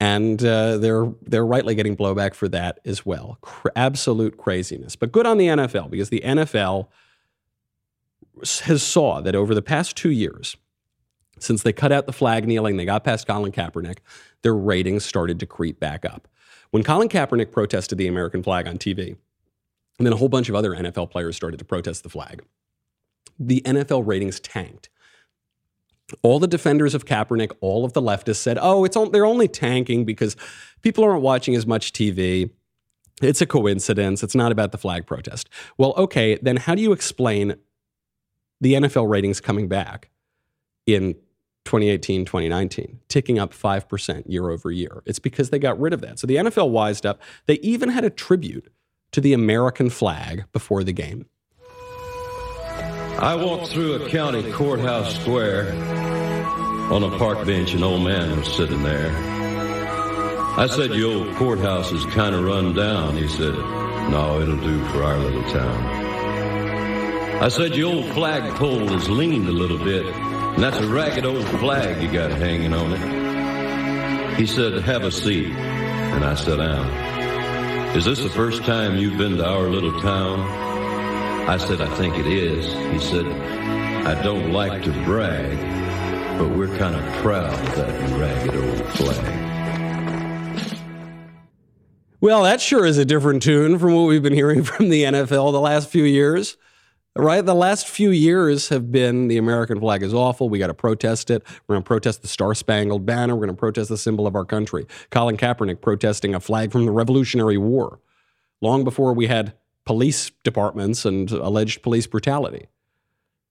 [0.00, 3.38] and uh, they're they're rightly getting blowback for that as well.
[3.76, 6.88] Absolute craziness, but good on the NFL because the NFL
[8.62, 10.56] has saw that over the past two years,
[11.38, 13.98] since they cut out the flag kneeling, they got past Colin Kaepernick,
[14.42, 16.26] their ratings started to creep back up.
[16.72, 19.18] When Colin Kaepernick protested the American flag on TV,
[19.98, 22.42] and then a whole bunch of other NFL players started to protest the flag.
[23.38, 24.88] the NFL ratings tanked.
[26.22, 30.04] All the defenders of Kaepernick, all of the leftists said, "Oh, it's they're only tanking
[30.04, 30.36] because
[30.82, 32.50] people aren't watching as much TV.
[33.22, 34.22] It's a coincidence.
[34.22, 37.56] It's not about the flag protest." Well, okay, then how do you explain
[38.60, 40.10] the NFL ratings coming back
[40.86, 41.14] in
[41.64, 45.02] 2018, 2019, ticking up 5% year over year?
[45.06, 46.18] It's because they got rid of that.
[46.18, 47.20] So the NFL wised up.
[47.46, 48.70] They even had a tribute
[49.12, 51.26] to the American flag before the game.
[53.18, 55.72] I walked through a county courthouse square.
[56.92, 59.12] On a park bench, an old man was sitting there.
[60.58, 63.16] I said, Your old courthouse is kind of run down.
[63.16, 65.84] He said, No, it'll do for our little town.
[67.42, 71.48] I said, Your old flagpole is leaned a little bit, and that's a ragged old
[71.60, 74.38] flag you got hanging on it.
[74.38, 75.52] He said, Have a seat.
[75.52, 77.11] And I sat down.
[77.94, 80.40] Is this the first time you've been to our little town?
[81.46, 82.64] I said, I think it is.
[82.90, 83.26] He said,
[84.06, 85.58] I don't like to brag,
[86.38, 90.72] but we're kind of proud of that ragged old flag.
[92.22, 95.52] Well, that sure is a different tune from what we've been hearing from the NFL
[95.52, 96.56] the last few years.
[97.14, 97.44] Right?
[97.44, 100.48] The last few years have been the American flag is awful.
[100.48, 101.42] We got to protest it.
[101.66, 103.34] We're going to protest the Star Spangled Banner.
[103.34, 104.86] We're going to protest the symbol of our country.
[105.10, 108.00] Colin Kaepernick protesting a flag from the Revolutionary War
[108.62, 109.52] long before we had
[109.84, 112.68] police departments and alleged police brutality.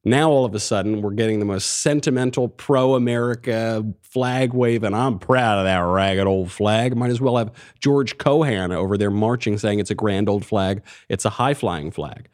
[0.04, 4.96] Now, all of a sudden, we're getting the most sentimental pro America flag wave, and
[4.96, 6.98] I'm proud of that ragged old flag.
[6.98, 10.82] Might as well have George Cohan over there marching saying it's a grand old flag.
[11.08, 12.30] It's a high flying flag.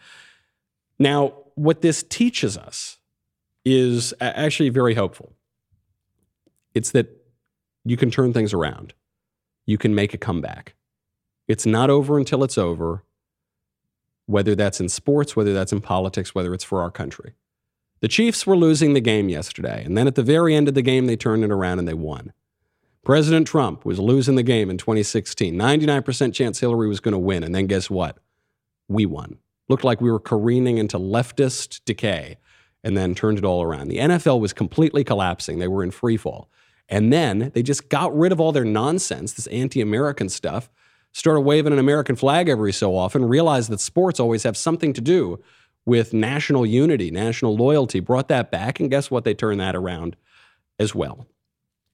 [0.99, 2.97] Now, what this teaches us
[3.65, 5.33] is actually very hopeful.
[6.73, 7.09] It's that
[7.83, 8.93] you can turn things around,
[9.65, 10.75] you can make a comeback.
[11.47, 13.03] It's not over until it's over,
[14.25, 17.33] whether that's in sports, whether that's in politics, whether it's for our country.
[18.01, 20.81] The Chiefs were losing the game yesterday, and then at the very end of the
[20.81, 22.33] game, they turned it around and they won.
[23.03, 25.55] President Trump was losing the game in 2016.
[25.55, 28.17] 99% chance Hillary was going to win, and then guess what?
[28.89, 29.37] We won.
[29.69, 32.37] Looked like we were careening into leftist decay
[32.83, 33.89] and then turned it all around.
[33.89, 35.59] The NFL was completely collapsing.
[35.59, 36.49] They were in free fall.
[36.89, 40.69] And then they just got rid of all their nonsense, this anti American stuff,
[41.11, 45.01] started waving an American flag every so often, realized that sports always have something to
[45.01, 45.41] do
[45.85, 48.79] with national unity, national loyalty, brought that back.
[48.79, 49.23] And guess what?
[49.23, 50.15] They turned that around
[50.79, 51.27] as well.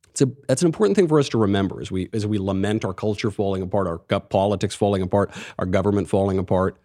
[0.09, 2.85] It's a, that's an important thing for us to remember as we, as we lament
[2.85, 6.77] our culture falling apart, our politics falling apart, our government falling apart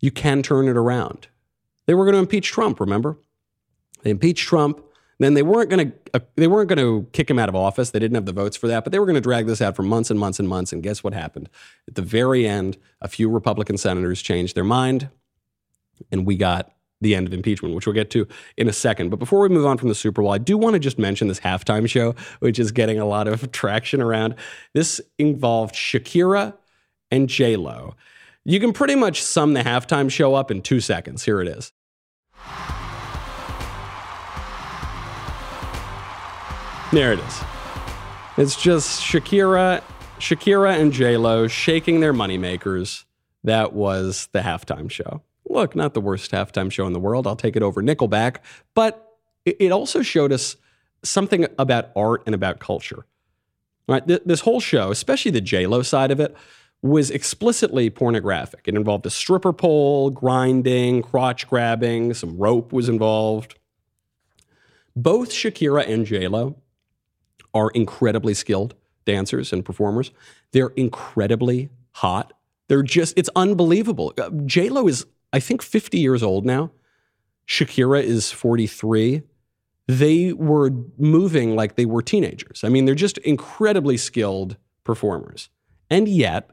[0.00, 1.28] you can turn it around.
[1.86, 3.18] They were going to impeach Trump, remember?
[4.02, 4.82] They impeached Trump.
[5.18, 7.90] Then they weren't going to uh, they weren't going to kick him out of office.
[7.90, 9.76] They didn't have the votes for that, but they were going to drag this out
[9.76, 10.72] for months and months and months.
[10.72, 11.50] And guess what happened?
[11.86, 15.10] At the very end, a few Republican senators changed their mind,
[16.10, 19.10] and we got the end of impeachment, which we'll get to in a second.
[19.10, 21.28] But before we move on from the Super Bowl, I do want to just mention
[21.28, 24.34] this halftime show, which is getting a lot of traction around.
[24.72, 26.54] This involved Shakira
[27.10, 27.94] and J Lo.
[28.44, 31.24] You can pretty much sum the halftime show up in two seconds.
[31.24, 31.72] Here it is.
[36.92, 37.40] There it is.
[38.38, 39.82] It's just Shakira,
[40.18, 43.04] Shakira and J Lo shaking their moneymakers.
[43.44, 45.22] That was the halftime show.
[45.48, 47.26] Look, not the worst halftime show in the world.
[47.26, 48.38] I'll take it over Nickelback,
[48.74, 50.56] but it also showed us
[51.02, 53.04] something about art and about culture.
[53.86, 56.34] Right, this whole show, especially the J Lo side of it,
[56.82, 58.62] was explicitly pornographic.
[58.66, 63.58] It involved a stripper pole, grinding, crotch grabbing, some rope was involved.
[64.96, 66.56] Both Shakira and JLo
[67.52, 70.10] are incredibly skilled dancers and performers.
[70.52, 72.32] They're incredibly hot.
[72.68, 74.14] They're just, it's unbelievable.
[74.16, 76.70] Uh, JLo is, I think, 50 years old now.
[77.46, 79.22] Shakira is 43.
[79.88, 82.62] They were moving like they were teenagers.
[82.62, 85.50] I mean, they're just incredibly skilled performers.
[85.90, 86.50] And yet,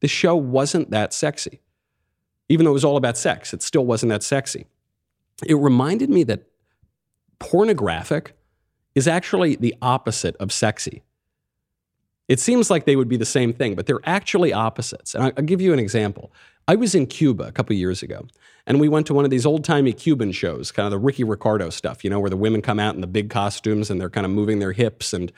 [0.00, 1.60] the show wasn't that sexy.
[2.48, 4.66] Even though it was all about sex, it still wasn't that sexy.
[5.44, 6.44] It reminded me that
[7.38, 8.36] pornographic
[8.94, 11.02] is actually the opposite of sexy.
[12.28, 15.14] It seems like they would be the same thing, but they're actually opposites.
[15.14, 16.32] And I'll give you an example.
[16.66, 18.26] I was in Cuba a couple years ago,
[18.66, 21.22] and we went to one of these old timey Cuban shows, kind of the Ricky
[21.22, 24.10] Ricardo stuff, you know, where the women come out in the big costumes and they're
[24.10, 25.30] kind of moving their hips and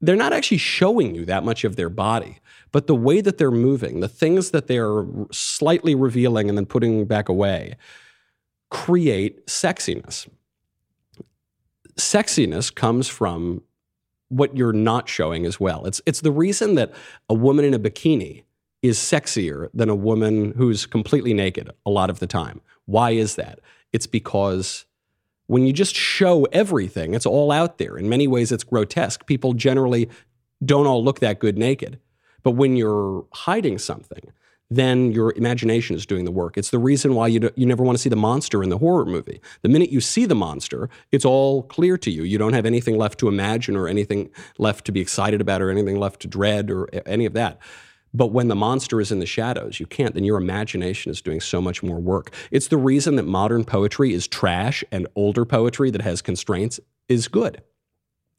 [0.00, 2.38] they're not actually showing you that much of their body,
[2.76, 7.06] but the way that they're moving, the things that they're slightly revealing and then putting
[7.06, 7.74] back away,
[8.68, 10.28] create sexiness.
[11.96, 13.62] Sexiness comes from
[14.28, 15.86] what you're not showing as well.
[15.86, 16.92] It's, it's the reason that
[17.30, 18.42] a woman in a bikini
[18.82, 22.60] is sexier than a woman who's completely naked a lot of the time.
[22.84, 23.60] Why is that?
[23.94, 24.84] It's because
[25.46, 27.96] when you just show everything, it's all out there.
[27.96, 29.24] In many ways, it's grotesque.
[29.24, 30.10] People generally
[30.62, 32.00] don't all look that good naked.
[32.46, 34.30] But when you're hiding something,
[34.70, 36.56] then your imagination is doing the work.
[36.56, 38.78] It's the reason why you, do, you never want to see the monster in the
[38.78, 39.40] horror movie.
[39.62, 42.22] The minute you see the monster, it's all clear to you.
[42.22, 45.72] You don't have anything left to imagine or anything left to be excited about or
[45.72, 47.58] anything left to dread or any of that.
[48.14, 51.40] But when the monster is in the shadows, you can't, then your imagination is doing
[51.40, 52.32] so much more work.
[52.52, 56.78] It's the reason that modern poetry is trash and older poetry that has constraints
[57.08, 57.60] is good.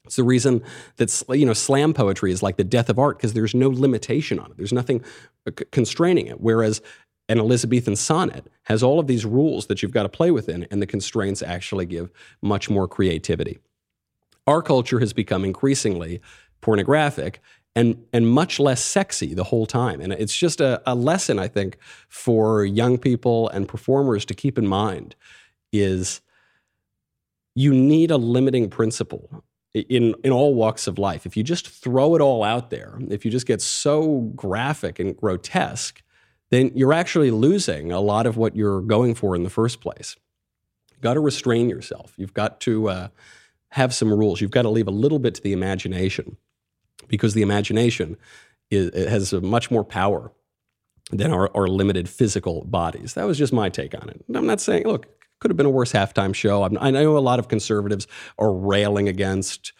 [0.08, 0.62] It's the reason
[0.96, 4.38] that you know slam poetry is like the death of art because there's no limitation
[4.38, 4.56] on it.
[4.56, 5.04] There's nothing
[5.46, 6.40] uh, constraining it.
[6.40, 6.80] Whereas
[7.28, 10.80] an Elizabethan sonnet has all of these rules that you've got to play within, and
[10.80, 13.58] the constraints actually give much more creativity.
[14.46, 16.22] Our culture has become increasingly
[16.62, 17.40] pornographic
[17.76, 20.00] and and much less sexy the whole time.
[20.00, 21.76] And it's just a, a lesson, I think,
[22.08, 25.14] for young people and performers to keep in mind
[25.70, 26.22] is
[27.54, 29.44] you need a limiting principle
[29.80, 31.26] in in all walks of life.
[31.26, 35.16] If you just throw it all out there, if you just get so graphic and
[35.16, 36.02] grotesque,
[36.50, 40.16] then you're actually losing a lot of what you're going for in the first place.
[40.90, 42.14] You've got to restrain yourself.
[42.16, 43.08] You've got to uh,
[43.70, 44.40] have some rules.
[44.40, 46.36] You've got to leave a little bit to the imagination,
[47.06, 48.16] because the imagination
[48.70, 50.32] is, has much more power
[51.10, 53.14] than our, our limited physical bodies.
[53.14, 54.24] That was just my take on it.
[54.34, 55.06] I'm not saying, look,
[55.40, 56.62] could have been a worse halftime show.
[56.62, 58.06] i know a lot of conservatives
[58.38, 59.72] are railing against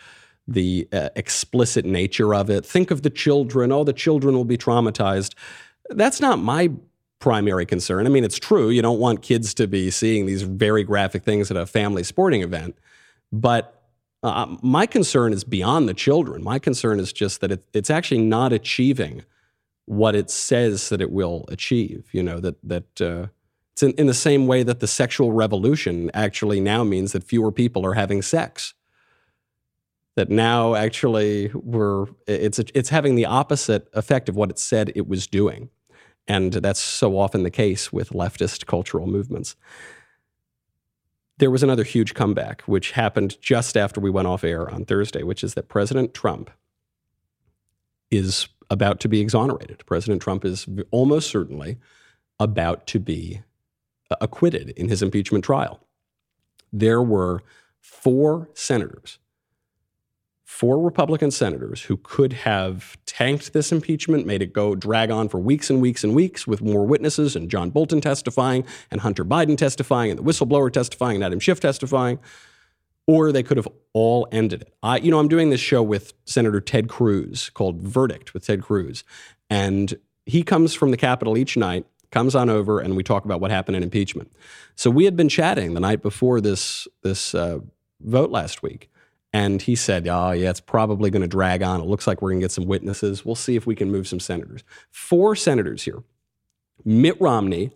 [0.49, 2.65] the uh, explicit nature of it.
[2.65, 3.71] Think of the children.
[3.71, 5.35] Oh, the children will be traumatized.
[5.91, 6.71] That's not my
[7.19, 8.07] primary concern.
[8.07, 8.71] I mean, it's true.
[8.71, 12.43] You don't want kids to be seeing these very graphic things at a family sporting
[12.43, 12.79] event.
[13.31, 13.83] But
[14.23, 16.43] uh, my concern is beyond the children.
[16.43, 19.25] My concern is just that it, it's actually not achieving
[19.85, 22.09] what it says that it will achieve.
[22.13, 23.27] You know, that, that, uh,
[23.79, 27.53] it's in, in the same way that the sexual revolution actually now means that fewer
[27.53, 28.75] people are having sex.
[30.17, 35.07] That now actually we're it's it's having the opposite effect of what it said it
[35.07, 35.71] was doing,
[36.27, 39.55] and that's so often the case with leftist cultural movements.
[41.37, 45.23] There was another huge comeback, which happened just after we went off air on Thursday,
[45.23, 46.51] which is that President Trump
[48.11, 49.87] is about to be exonerated.
[49.87, 51.79] President Trump is almost certainly
[52.41, 53.43] about to be
[54.11, 55.81] Uh, acquitted in his impeachment trial.
[56.73, 57.43] There were
[57.79, 59.19] four senators,
[60.47, 65.39] four Republican senators who could have tanked this impeachment, made it go drag on for
[65.39, 69.59] weeks and weeks and weeks with more witnesses and John Bolton testifying and Hunter Biden
[69.59, 72.19] testifying and the whistleblower testifying and Adam Schiff testifying.
[73.07, 74.75] Or they could have all ended it.
[74.83, 78.63] I, you know, I'm doing this show with Senator Ted Cruz called Verdict with Ted
[78.63, 79.05] Cruz.
[79.51, 83.41] And he comes from the Capitol each night comes on over and we talk about
[83.41, 84.33] what happened in impeachment.
[84.75, 87.61] So we had been chatting the night before this this uh,
[88.01, 88.91] vote last week,
[89.33, 91.81] and he said, "Oh yeah, it's probably going to drag on.
[91.81, 93.25] It looks like we're going to get some witnesses.
[93.25, 94.65] We'll see if we can move some senators.
[94.91, 96.03] Four senators here:
[96.85, 97.73] Mitt Romney,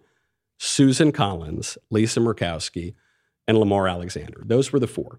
[0.59, 2.95] Susan Collins, Lisa Murkowski,
[3.47, 4.43] and Lamar Alexander.
[4.45, 5.19] Those were the four.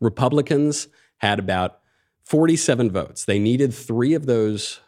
[0.00, 1.80] Republicans had about
[2.24, 3.24] 47 votes.
[3.24, 4.80] They needed three of those.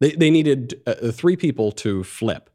[0.00, 2.50] They, they needed uh, three people to flip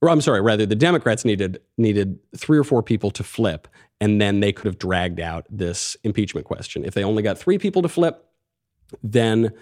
[0.00, 3.68] or I'm sorry, rather the Democrats needed needed three or four people to flip,
[4.00, 6.84] and then they could have dragged out this impeachment question.
[6.84, 8.24] If they only got three people to flip,
[9.02, 9.52] then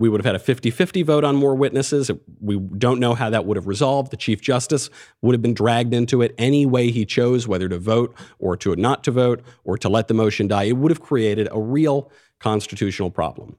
[0.00, 2.10] we would have had a 50 50 vote on more witnesses.
[2.40, 4.10] We don't know how that would have resolved.
[4.10, 4.90] The Chief Justice
[5.22, 8.74] would have been dragged into it any way he chose, whether to vote or to
[8.74, 10.64] not to vote or to let the motion die.
[10.64, 13.56] It would have created a real constitutional problem.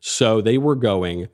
[0.00, 1.28] So they were going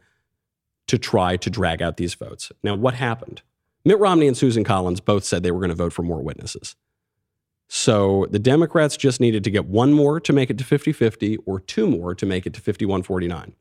[0.89, 2.51] to try to drag out these votes.
[2.63, 3.43] Now, what happened?
[3.85, 6.77] Mitt Romney and Susan Collins both said they were going to vote for more witnesses.
[7.69, 11.37] So the Democrats just needed to get one more to make it to 50 50
[11.39, 13.55] or two more to make it to 51 49.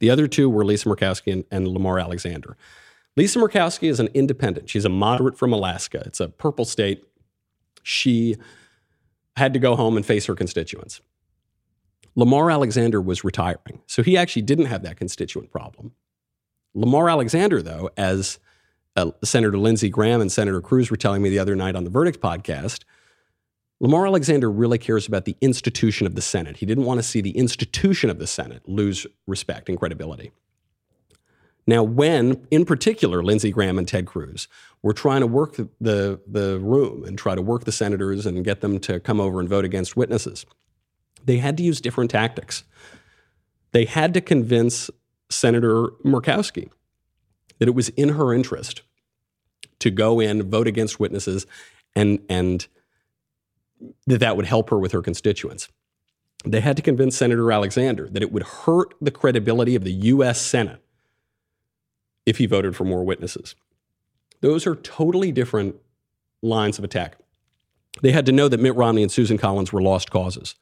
[0.00, 2.56] The other two were Lisa Murkowski and, and Lamar Alexander.
[3.16, 4.68] Lisa Murkowski is an independent.
[4.68, 6.02] She's a moderate from Alaska.
[6.06, 7.04] It's a purple state.
[7.84, 8.36] She
[9.36, 11.00] had to go home and face her constituents.
[12.14, 15.92] Lamar Alexander was retiring, so he actually didn't have that constituent problem.
[16.74, 18.38] Lamar Alexander, though, as
[18.96, 21.90] uh, Senator Lindsey Graham and Senator Cruz were telling me the other night on the
[21.90, 22.84] Verdict podcast,
[23.80, 26.58] Lamar Alexander really cares about the institution of the Senate.
[26.58, 30.30] He didn't want to see the institution of the Senate lose respect and credibility.
[31.66, 34.48] Now, when, in particular, Lindsey Graham and Ted Cruz
[34.82, 38.60] were trying to work the, the room and try to work the senators and get
[38.60, 40.44] them to come over and vote against witnesses,
[41.24, 42.64] they had to use different tactics.
[43.70, 44.90] They had to convince
[45.30, 46.68] Senator Murkowski
[47.62, 48.82] that it was in her interest
[49.78, 51.46] to go in, vote against witnesses,
[51.94, 52.66] and and
[54.04, 55.68] that that would help her with her constituents.
[56.44, 60.40] They had to convince Senator Alexander that it would hurt the credibility of the U.S.
[60.40, 60.82] Senate
[62.26, 63.54] if he voted for more witnesses.
[64.40, 65.76] Those are totally different
[66.42, 67.16] lines of attack.
[68.02, 70.56] They had to know that Mitt Romney and Susan Collins were lost causes.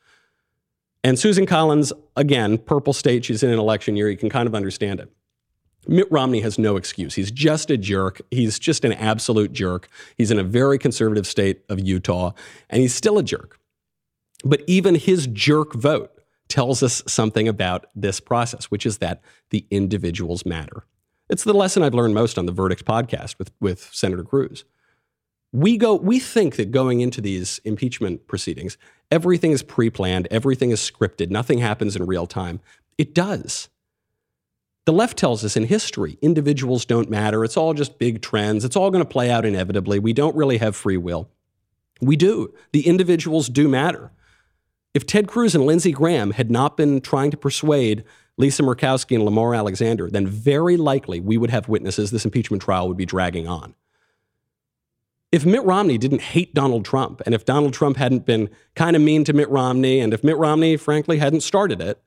[1.03, 4.55] And Susan Collins, again, purple state, she's in an election year, you can kind of
[4.55, 5.11] understand it.
[5.87, 7.15] Mitt Romney has no excuse.
[7.15, 8.21] He's just a jerk.
[8.31, 9.89] He's just an absolute jerk.
[10.17, 12.33] He's in a very conservative state of Utah,
[12.69, 13.59] and he's still a jerk.
[14.45, 16.13] But even his jerk vote
[16.49, 20.85] tells us something about this process, which is that the individuals matter.
[21.29, 24.65] It's the lesson I've learned most on the Verdict podcast with, with Senator Cruz.
[25.53, 28.77] We go, we think that going into these impeachment proceedings,
[29.11, 32.61] everything is pre-planned, everything is scripted, nothing happens in real time.
[32.99, 33.69] It does.
[34.91, 37.45] The left tells us in history, individuals don't matter.
[37.45, 38.65] It's all just big trends.
[38.65, 40.01] It's all going to play out inevitably.
[40.01, 41.31] We don't really have free will.
[42.01, 42.53] We do.
[42.73, 44.11] The individuals do matter.
[44.93, 48.03] If Ted Cruz and Lindsey Graham had not been trying to persuade
[48.37, 52.11] Lisa Murkowski and Lamar Alexander, then very likely we would have witnesses.
[52.11, 53.77] This impeachment trial would be dragging on.
[55.31, 59.03] If Mitt Romney didn't hate Donald Trump, and if Donald Trump hadn't been kind of
[59.03, 62.03] mean to Mitt Romney, and if Mitt Romney, frankly, hadn't started it,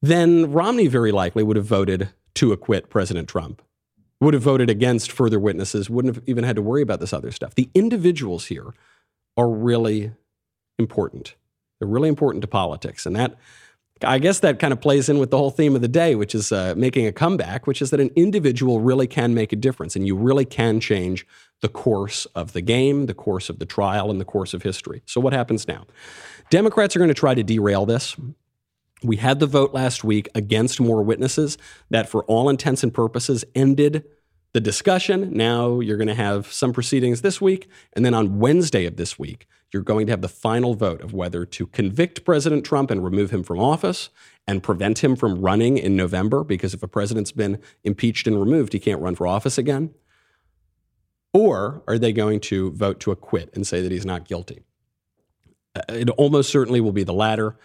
[0.00, 3.62] then Romney very likely would have voted to acquit President Trump,
[4.20, 7.30] would have voted against further witnesses, wouldn't have even had to worry about this other
[7.30, 7.54] stuff.
[7.54, 8.74] The individuals here
[9.36, 10.12] are really
[10.78, 11.34] important.
[11.78, 13.06] They're really important to politics.
[13.06, 13.36] And that,
[14.02, 16.34] I guess, that kind of plays in with the whole theme of the day, which
[16.34, 19.96] is uh, making a comeback, which is that an individual really can make a difference
[19.96, 21.26] and you really can change
[21.60, 25.02] the course of the game, the course of the trial, and the course of history.
[25.06, 25.86] So, what happens now?
[26.50, 28.16] Democrats are going to try to derail this.
[29.02, 31.56] We had the vote last week against more witnesses
[31.90, 34.04] that, for all intents and purposes, ended
[34.52, 35.32] the discussion.
[35.32, 37.68] Now you're going to have some proceedings this week.
[37.92, 41.12] And then on Wednesday of this week, you're going to have the final vote of
[41.12, 44.08] whether to convict President Trump and remove him from office
[44.46, 48.72] and prevent him from running in November, because if a president's been impeached and removed,
[48.72, 49.94] he can't run for office again.
[51.34, 54.62] Or are they going to vote to acquit and say that he's not guilty?
[55.76, 57.58] Uh, it almost certainly will be the latter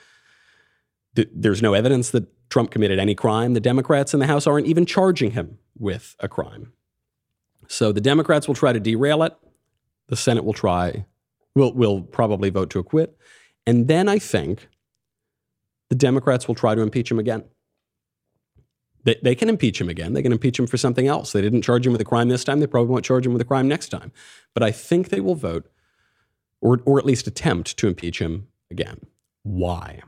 [1.15, 3.53] there's no evidence that Trump committed any crime.
[3.53, 6.73] The Democrats in the House aren't even charging him with a crime.
[7.67, 9.35] So the Democrats will try to derail it.
[10.07, 11.05] The Senate will try,
[11.55, 13.17] will, will probably vote to acquit.
[13.65, 14.67] And then I think
[15.89, 17.45] the Democrats will try to impeach him again.
[19.05, 20.13] They, they can impeach him again.
[20.13, 21.31] They can impeach him for something else.
[21.31, 22.59] They didn't charge him with a crime this time.
[22.59, 24.11] They probably won't charge him with a crime next time.
[24.53, 25.69] But I think they will vote,
[26.61, 29.01] or, or at least attempt to impeach him again.
[29.43, 30.01] Why?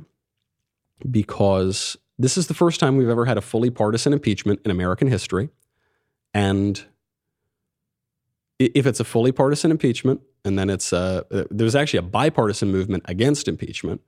[1.09, 5.07] Because this is the first time we've ever had a fully partisan impeachment in American
[5.07, 5.49] history.
[6.33, 6.83] And
[8.59, 13.03] if it's a fully partisan impeachment, and then it's uh, there's actually a bipartisan movement
[13.07, 14.01] against impeachment.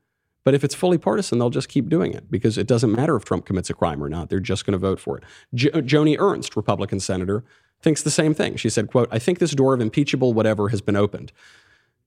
[0.44, 3.26] But if it's fully partisan, they'll just keep doing it because it doesn't matter if
[3.26, 4.30] Trump commits a crime or not.
[4.30, 5.26] They're just going to vote for it.
[5.54, 7.44] Jo- Joni Ernst, Republican senator,
[7.82, 8.56] thinks the same thing.
[8.56, 11.34] She said, quote, I think this door of impeachable whatever has been opened.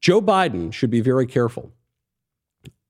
[0.00, 1.79] Joe Biden should be very careful uh,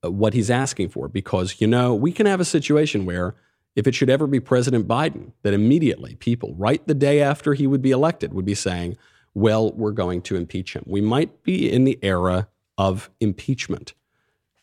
[0.03, 3.34] what he's asking for because, you know, we can have a situation where
[3.76, 7.66] if it should ever be President Biden, that immediately people, right the day after he
[7.66, 8.96] would be elected, would be saying,
[9.34, 10.82] well, we're going to impeach him.
[10.86, 13.94] We might be in the era of impeachment,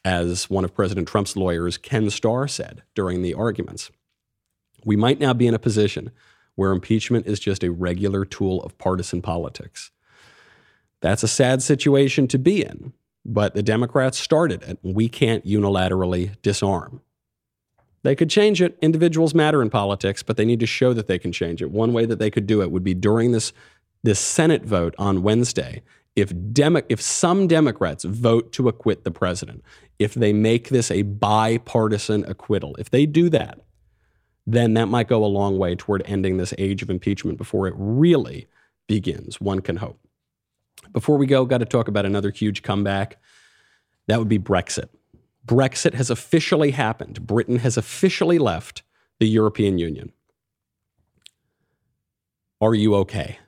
[0.03, 3.91] as one of President Trump's lawyers, Ken Starr, said during the arguments.
[4.85, 6.11] We might now be in a position
[6.55, 9.91] where impeachment is just a regular tool of partisan politics.
[11.01, 12.93] That's a sad situation to be in
[13.27, 14.79] but the Democrats started it.
[14.81, 17.01] We can't unilaterally disarm.
[18.03, 18.77] They could change it.
[18.81, 21.69] Individuals matter in politics, but they need to show that they can change it.
[21.69, 23.51] One way that they could do it would be during this,
[24.01, 25.83] this Senate vote on Wednesday.
[26.15, 29.63] If, Demo- if some Democrats vote to acquit the president,
[29.99, 33.59] if they make this a bipartisan acquittal, if they do that,
[34.45, 37.73] then that might go a long way toward ending this age of impeachment before it
[37.77, 38.47] really
[38.87, 39.99] begins, one can hope.
[40.93, 43.17] Before we go, got to talk about another huge comeback.
[44.07, 44.89] That would be Brexit.
[45.45, 47.25] Brexit has officially happened.
[47.25, 48.83] Britain has officially left
[49.19, 50.11] the European Union.
[52.59, 53.39] Are you okay?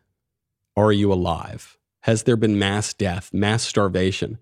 [0.77, 1.77] Are you alive?
[2.01, 4.38] Has there been mass death, mass starvation?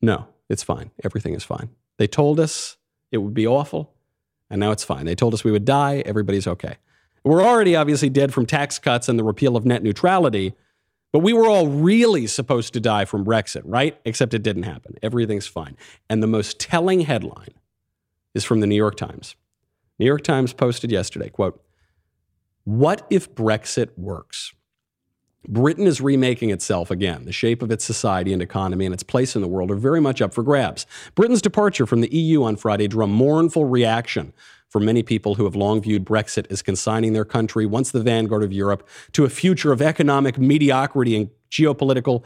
[0.00, 0.90] No, it's fine.
[1.04, 1.70] Everything is fine.
[1.98, 2.76] They told us
[3.12, 3.94] it would be awful,
[4.50, 5.06] and now it's fine.
[5.06, 6.02] They told us we would die.
[6.04, 6.78] Everybody's okay.
[7.24, 10.54] We're already obviously dead from tax cuts and the repeal of net neutrality,
[11.12, 14.00] but we were all really supposed to die from Brexit, right?
[14.04, 14.96] Except it didn't happen.
[15.02, 15.76] Everything's fine.
[16.08, 17.54] And the most telling headline
[18.34, 19.36] is from the New York Times.
[19.98, 21.62] New York Times posted yesterday, quote,
[22.64, 24.52] "What if Brexit works?
[25.46, 27.24] Britain is remaking itself again.
[27.24, 30.00] The shape of its society and economy and its place in the world are very
[30.00, 30.86] much up for grabs.
[31.14, 34.32] Britain's departure from the EU on Friday drew a mournful reaction
[34.72, 38.42] from many people who have long viewed Brexit as consigning their country, once the vanguard
[38.42, 42.24] of Europe, to a future of economic mediocrity and geopolitical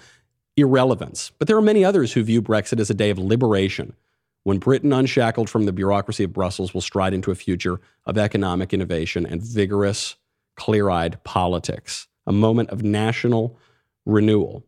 [0.57, 1.33] irrelevance.
[1.41, 3.97] But there are many others who view Brexit as a day of liberation,
[4.45, 8.73] when Britain, unshackled from the bureaucracy of Brussels, will stride into a future of economic
[8.73, 10.15] innovation and vigorous,
[10.55, 13.59] clear eyed politics, a moment of national
[14.05, 14.63] renewal.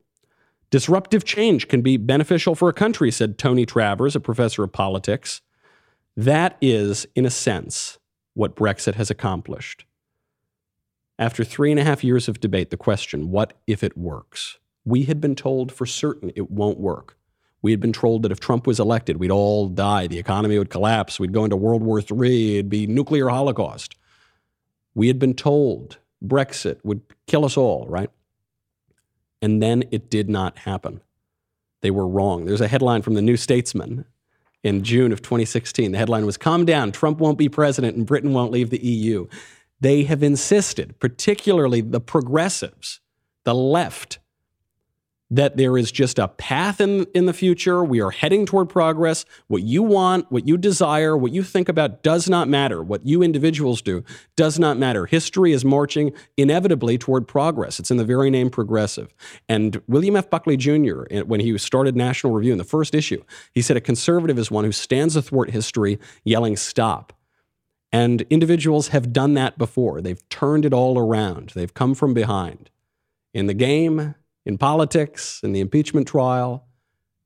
[0.70, 5.42] Disruptive change can be beneficial for a country, said Tony Travers, a professor of politics.
[6.18, 8.00] That is, in a sense,
[8.34, 9.84] what Brexit has accomplished.
[11.16, 14.58] After three and a half years of debate, the question, what if it works?
[14.84, 17.16] We had been told for certain it won't work.
[17.62, 20.70] We had been told that if Trump was elected, we'd all die, the economy would
[20.70, 23.94] collapse, we'd go into World War III, it'd be nuclear holocaust.
[24.96, 28.10] We had been told Brexit would kill us all, right?
[29.40, 31.00] And then it did not happen.
[31.80, 32.44] They were wrong.
[32.44, 34.04] There's a headline from the New Statesman
[34.62, 35.92] in June of 2016.
[35.92, 39.26] The headline was Calm down, Trump won't be president and Britain won't leave the EU.
[39.80, 43.00] They have insisted, particularly the progressives,
[43.44, 44.18] the left,
[45.30, 47.84] that there is just a path in, in the future.
[47.84, 49.26] We are heading toward progress.
[49.48, 52.82] What you want, what you desire, what you think about does not matter.
[52.82, 54.04] What you individuals do
[54.36, 55.04] does not matter.
[55.04, 57.78] History is marching inevitably toward progress.
[57.78, 59.14] It's in the very name progressive.
[59.48, 60.30] And William F.
[60.30, 63.22] Buckley Jr., eh, when he started National Review in the first issue,
[63.52, 67.12] he said a conservative is one who stands athwart history yelling, stop.
[67.92, 70.00] And individuals have done that before.
[70.00, 72.70] They've turned it all around, they've come from behind.
[73.34, 74.14] In the game,
[74.48, 76.66] in politics, in the impeachment trial,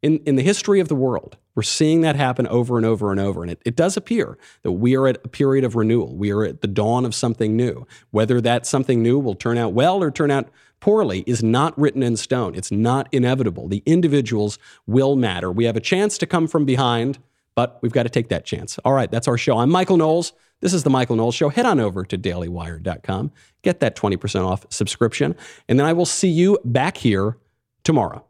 [0.02, 1.36] in, in the history of the world.
[1.54, 3.42] We're seeing that happen over and over and over.
[3.42, 6.16] And it, it does appear that we are at a period of renewal.
[6.16, 7.86] We are at the dawn of something new.
[8.10, 10.48] Whether that something new will turn out well or turn out
[10.80, 12.56] poorly is not written in stone.
[12.56, 13.68] It's not inevitable.
[13.68, 14.58] The individuals
[14.88, 15.52] will matter.
[15.52, 17.20] We have a chance to come from behind,
[17.54, 18.78] but we've got to take that chance.
[18.84, 19.58] All right, that's our show.
[19.58, 20.32] I'm Michael Knowles.
[20.62, 21.48] This is the Michael Knowles Show.
[21.48, 23.32] Head on over to dailywire.com,
[23.62, 25.34] get that 20% off subscription,
[25.68, 27.36] and then I will see you back here
[27.82, 28.24] tomorrow.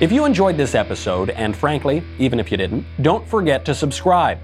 [0.00, 4.40] If you enjoyed this episode, and frankly, even if you didn't, don't forget to subscribe.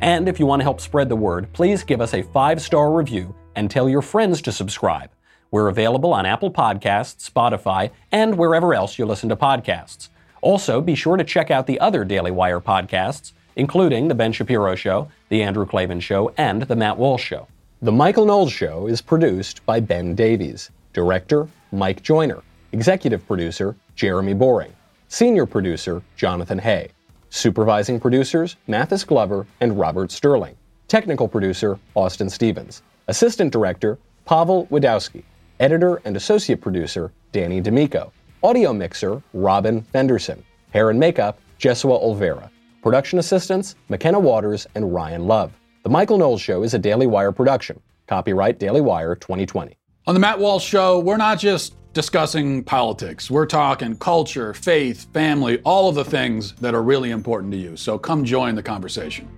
[0.00, 2.92] And if you want to help spread the word, please give us a five star
[2.92, 5.10] review and tell your friends to subscribe.
[5.52, 10.08] We're available on Apple Podcasts, Spotify, and wherever else you listen to podcasts.
[10.42, 14.74] Also, be sure to check out the other Daily Wire podcasts, including The Ben Shapiro
[14.74, 17.46] Show, The Andrew Klavan Show, and The Matt Walsh Show.
[17.80, 24.34] The Michael Knowles Show is produced by Ben Davies, Director, Mike Joyner, Executive Producer, Jeremy
[24.34, 24.72] Boring,
[25.06, 26.88] Senior Producer, Jonathan Hay,
[27.30, 30.56] Supervising Producers, Mathis Glover and Robert Sterling,
[30.88, 35.22] Technical Producer, Austin Stevens, Assistant Director, Pavel Wadowski,
[35.60, 38.12] Editor and Associate Producer, Danny D'Amico.
[38.44, 40.42] Audio mixer, Robin Fenderson.
[40.70, 42.50] Hair and makeup, Jesua Olvera.
[42.82, 45.52] Production assistants, McKenna Waters and Ryan Love.
[45.84, 47.80] The Michael Knowles Show is a Daily Wire production.
[48.08, 49.76] Copyright Daily Wire 2020.
[50.08, 53.30] On the Matt Walsh Show, we're not just discussing politics.
[53.30, 57.76] We're talking culture, faith, family, all of the things that are really important to you.
[57.76, 59.28] So come join the conversation.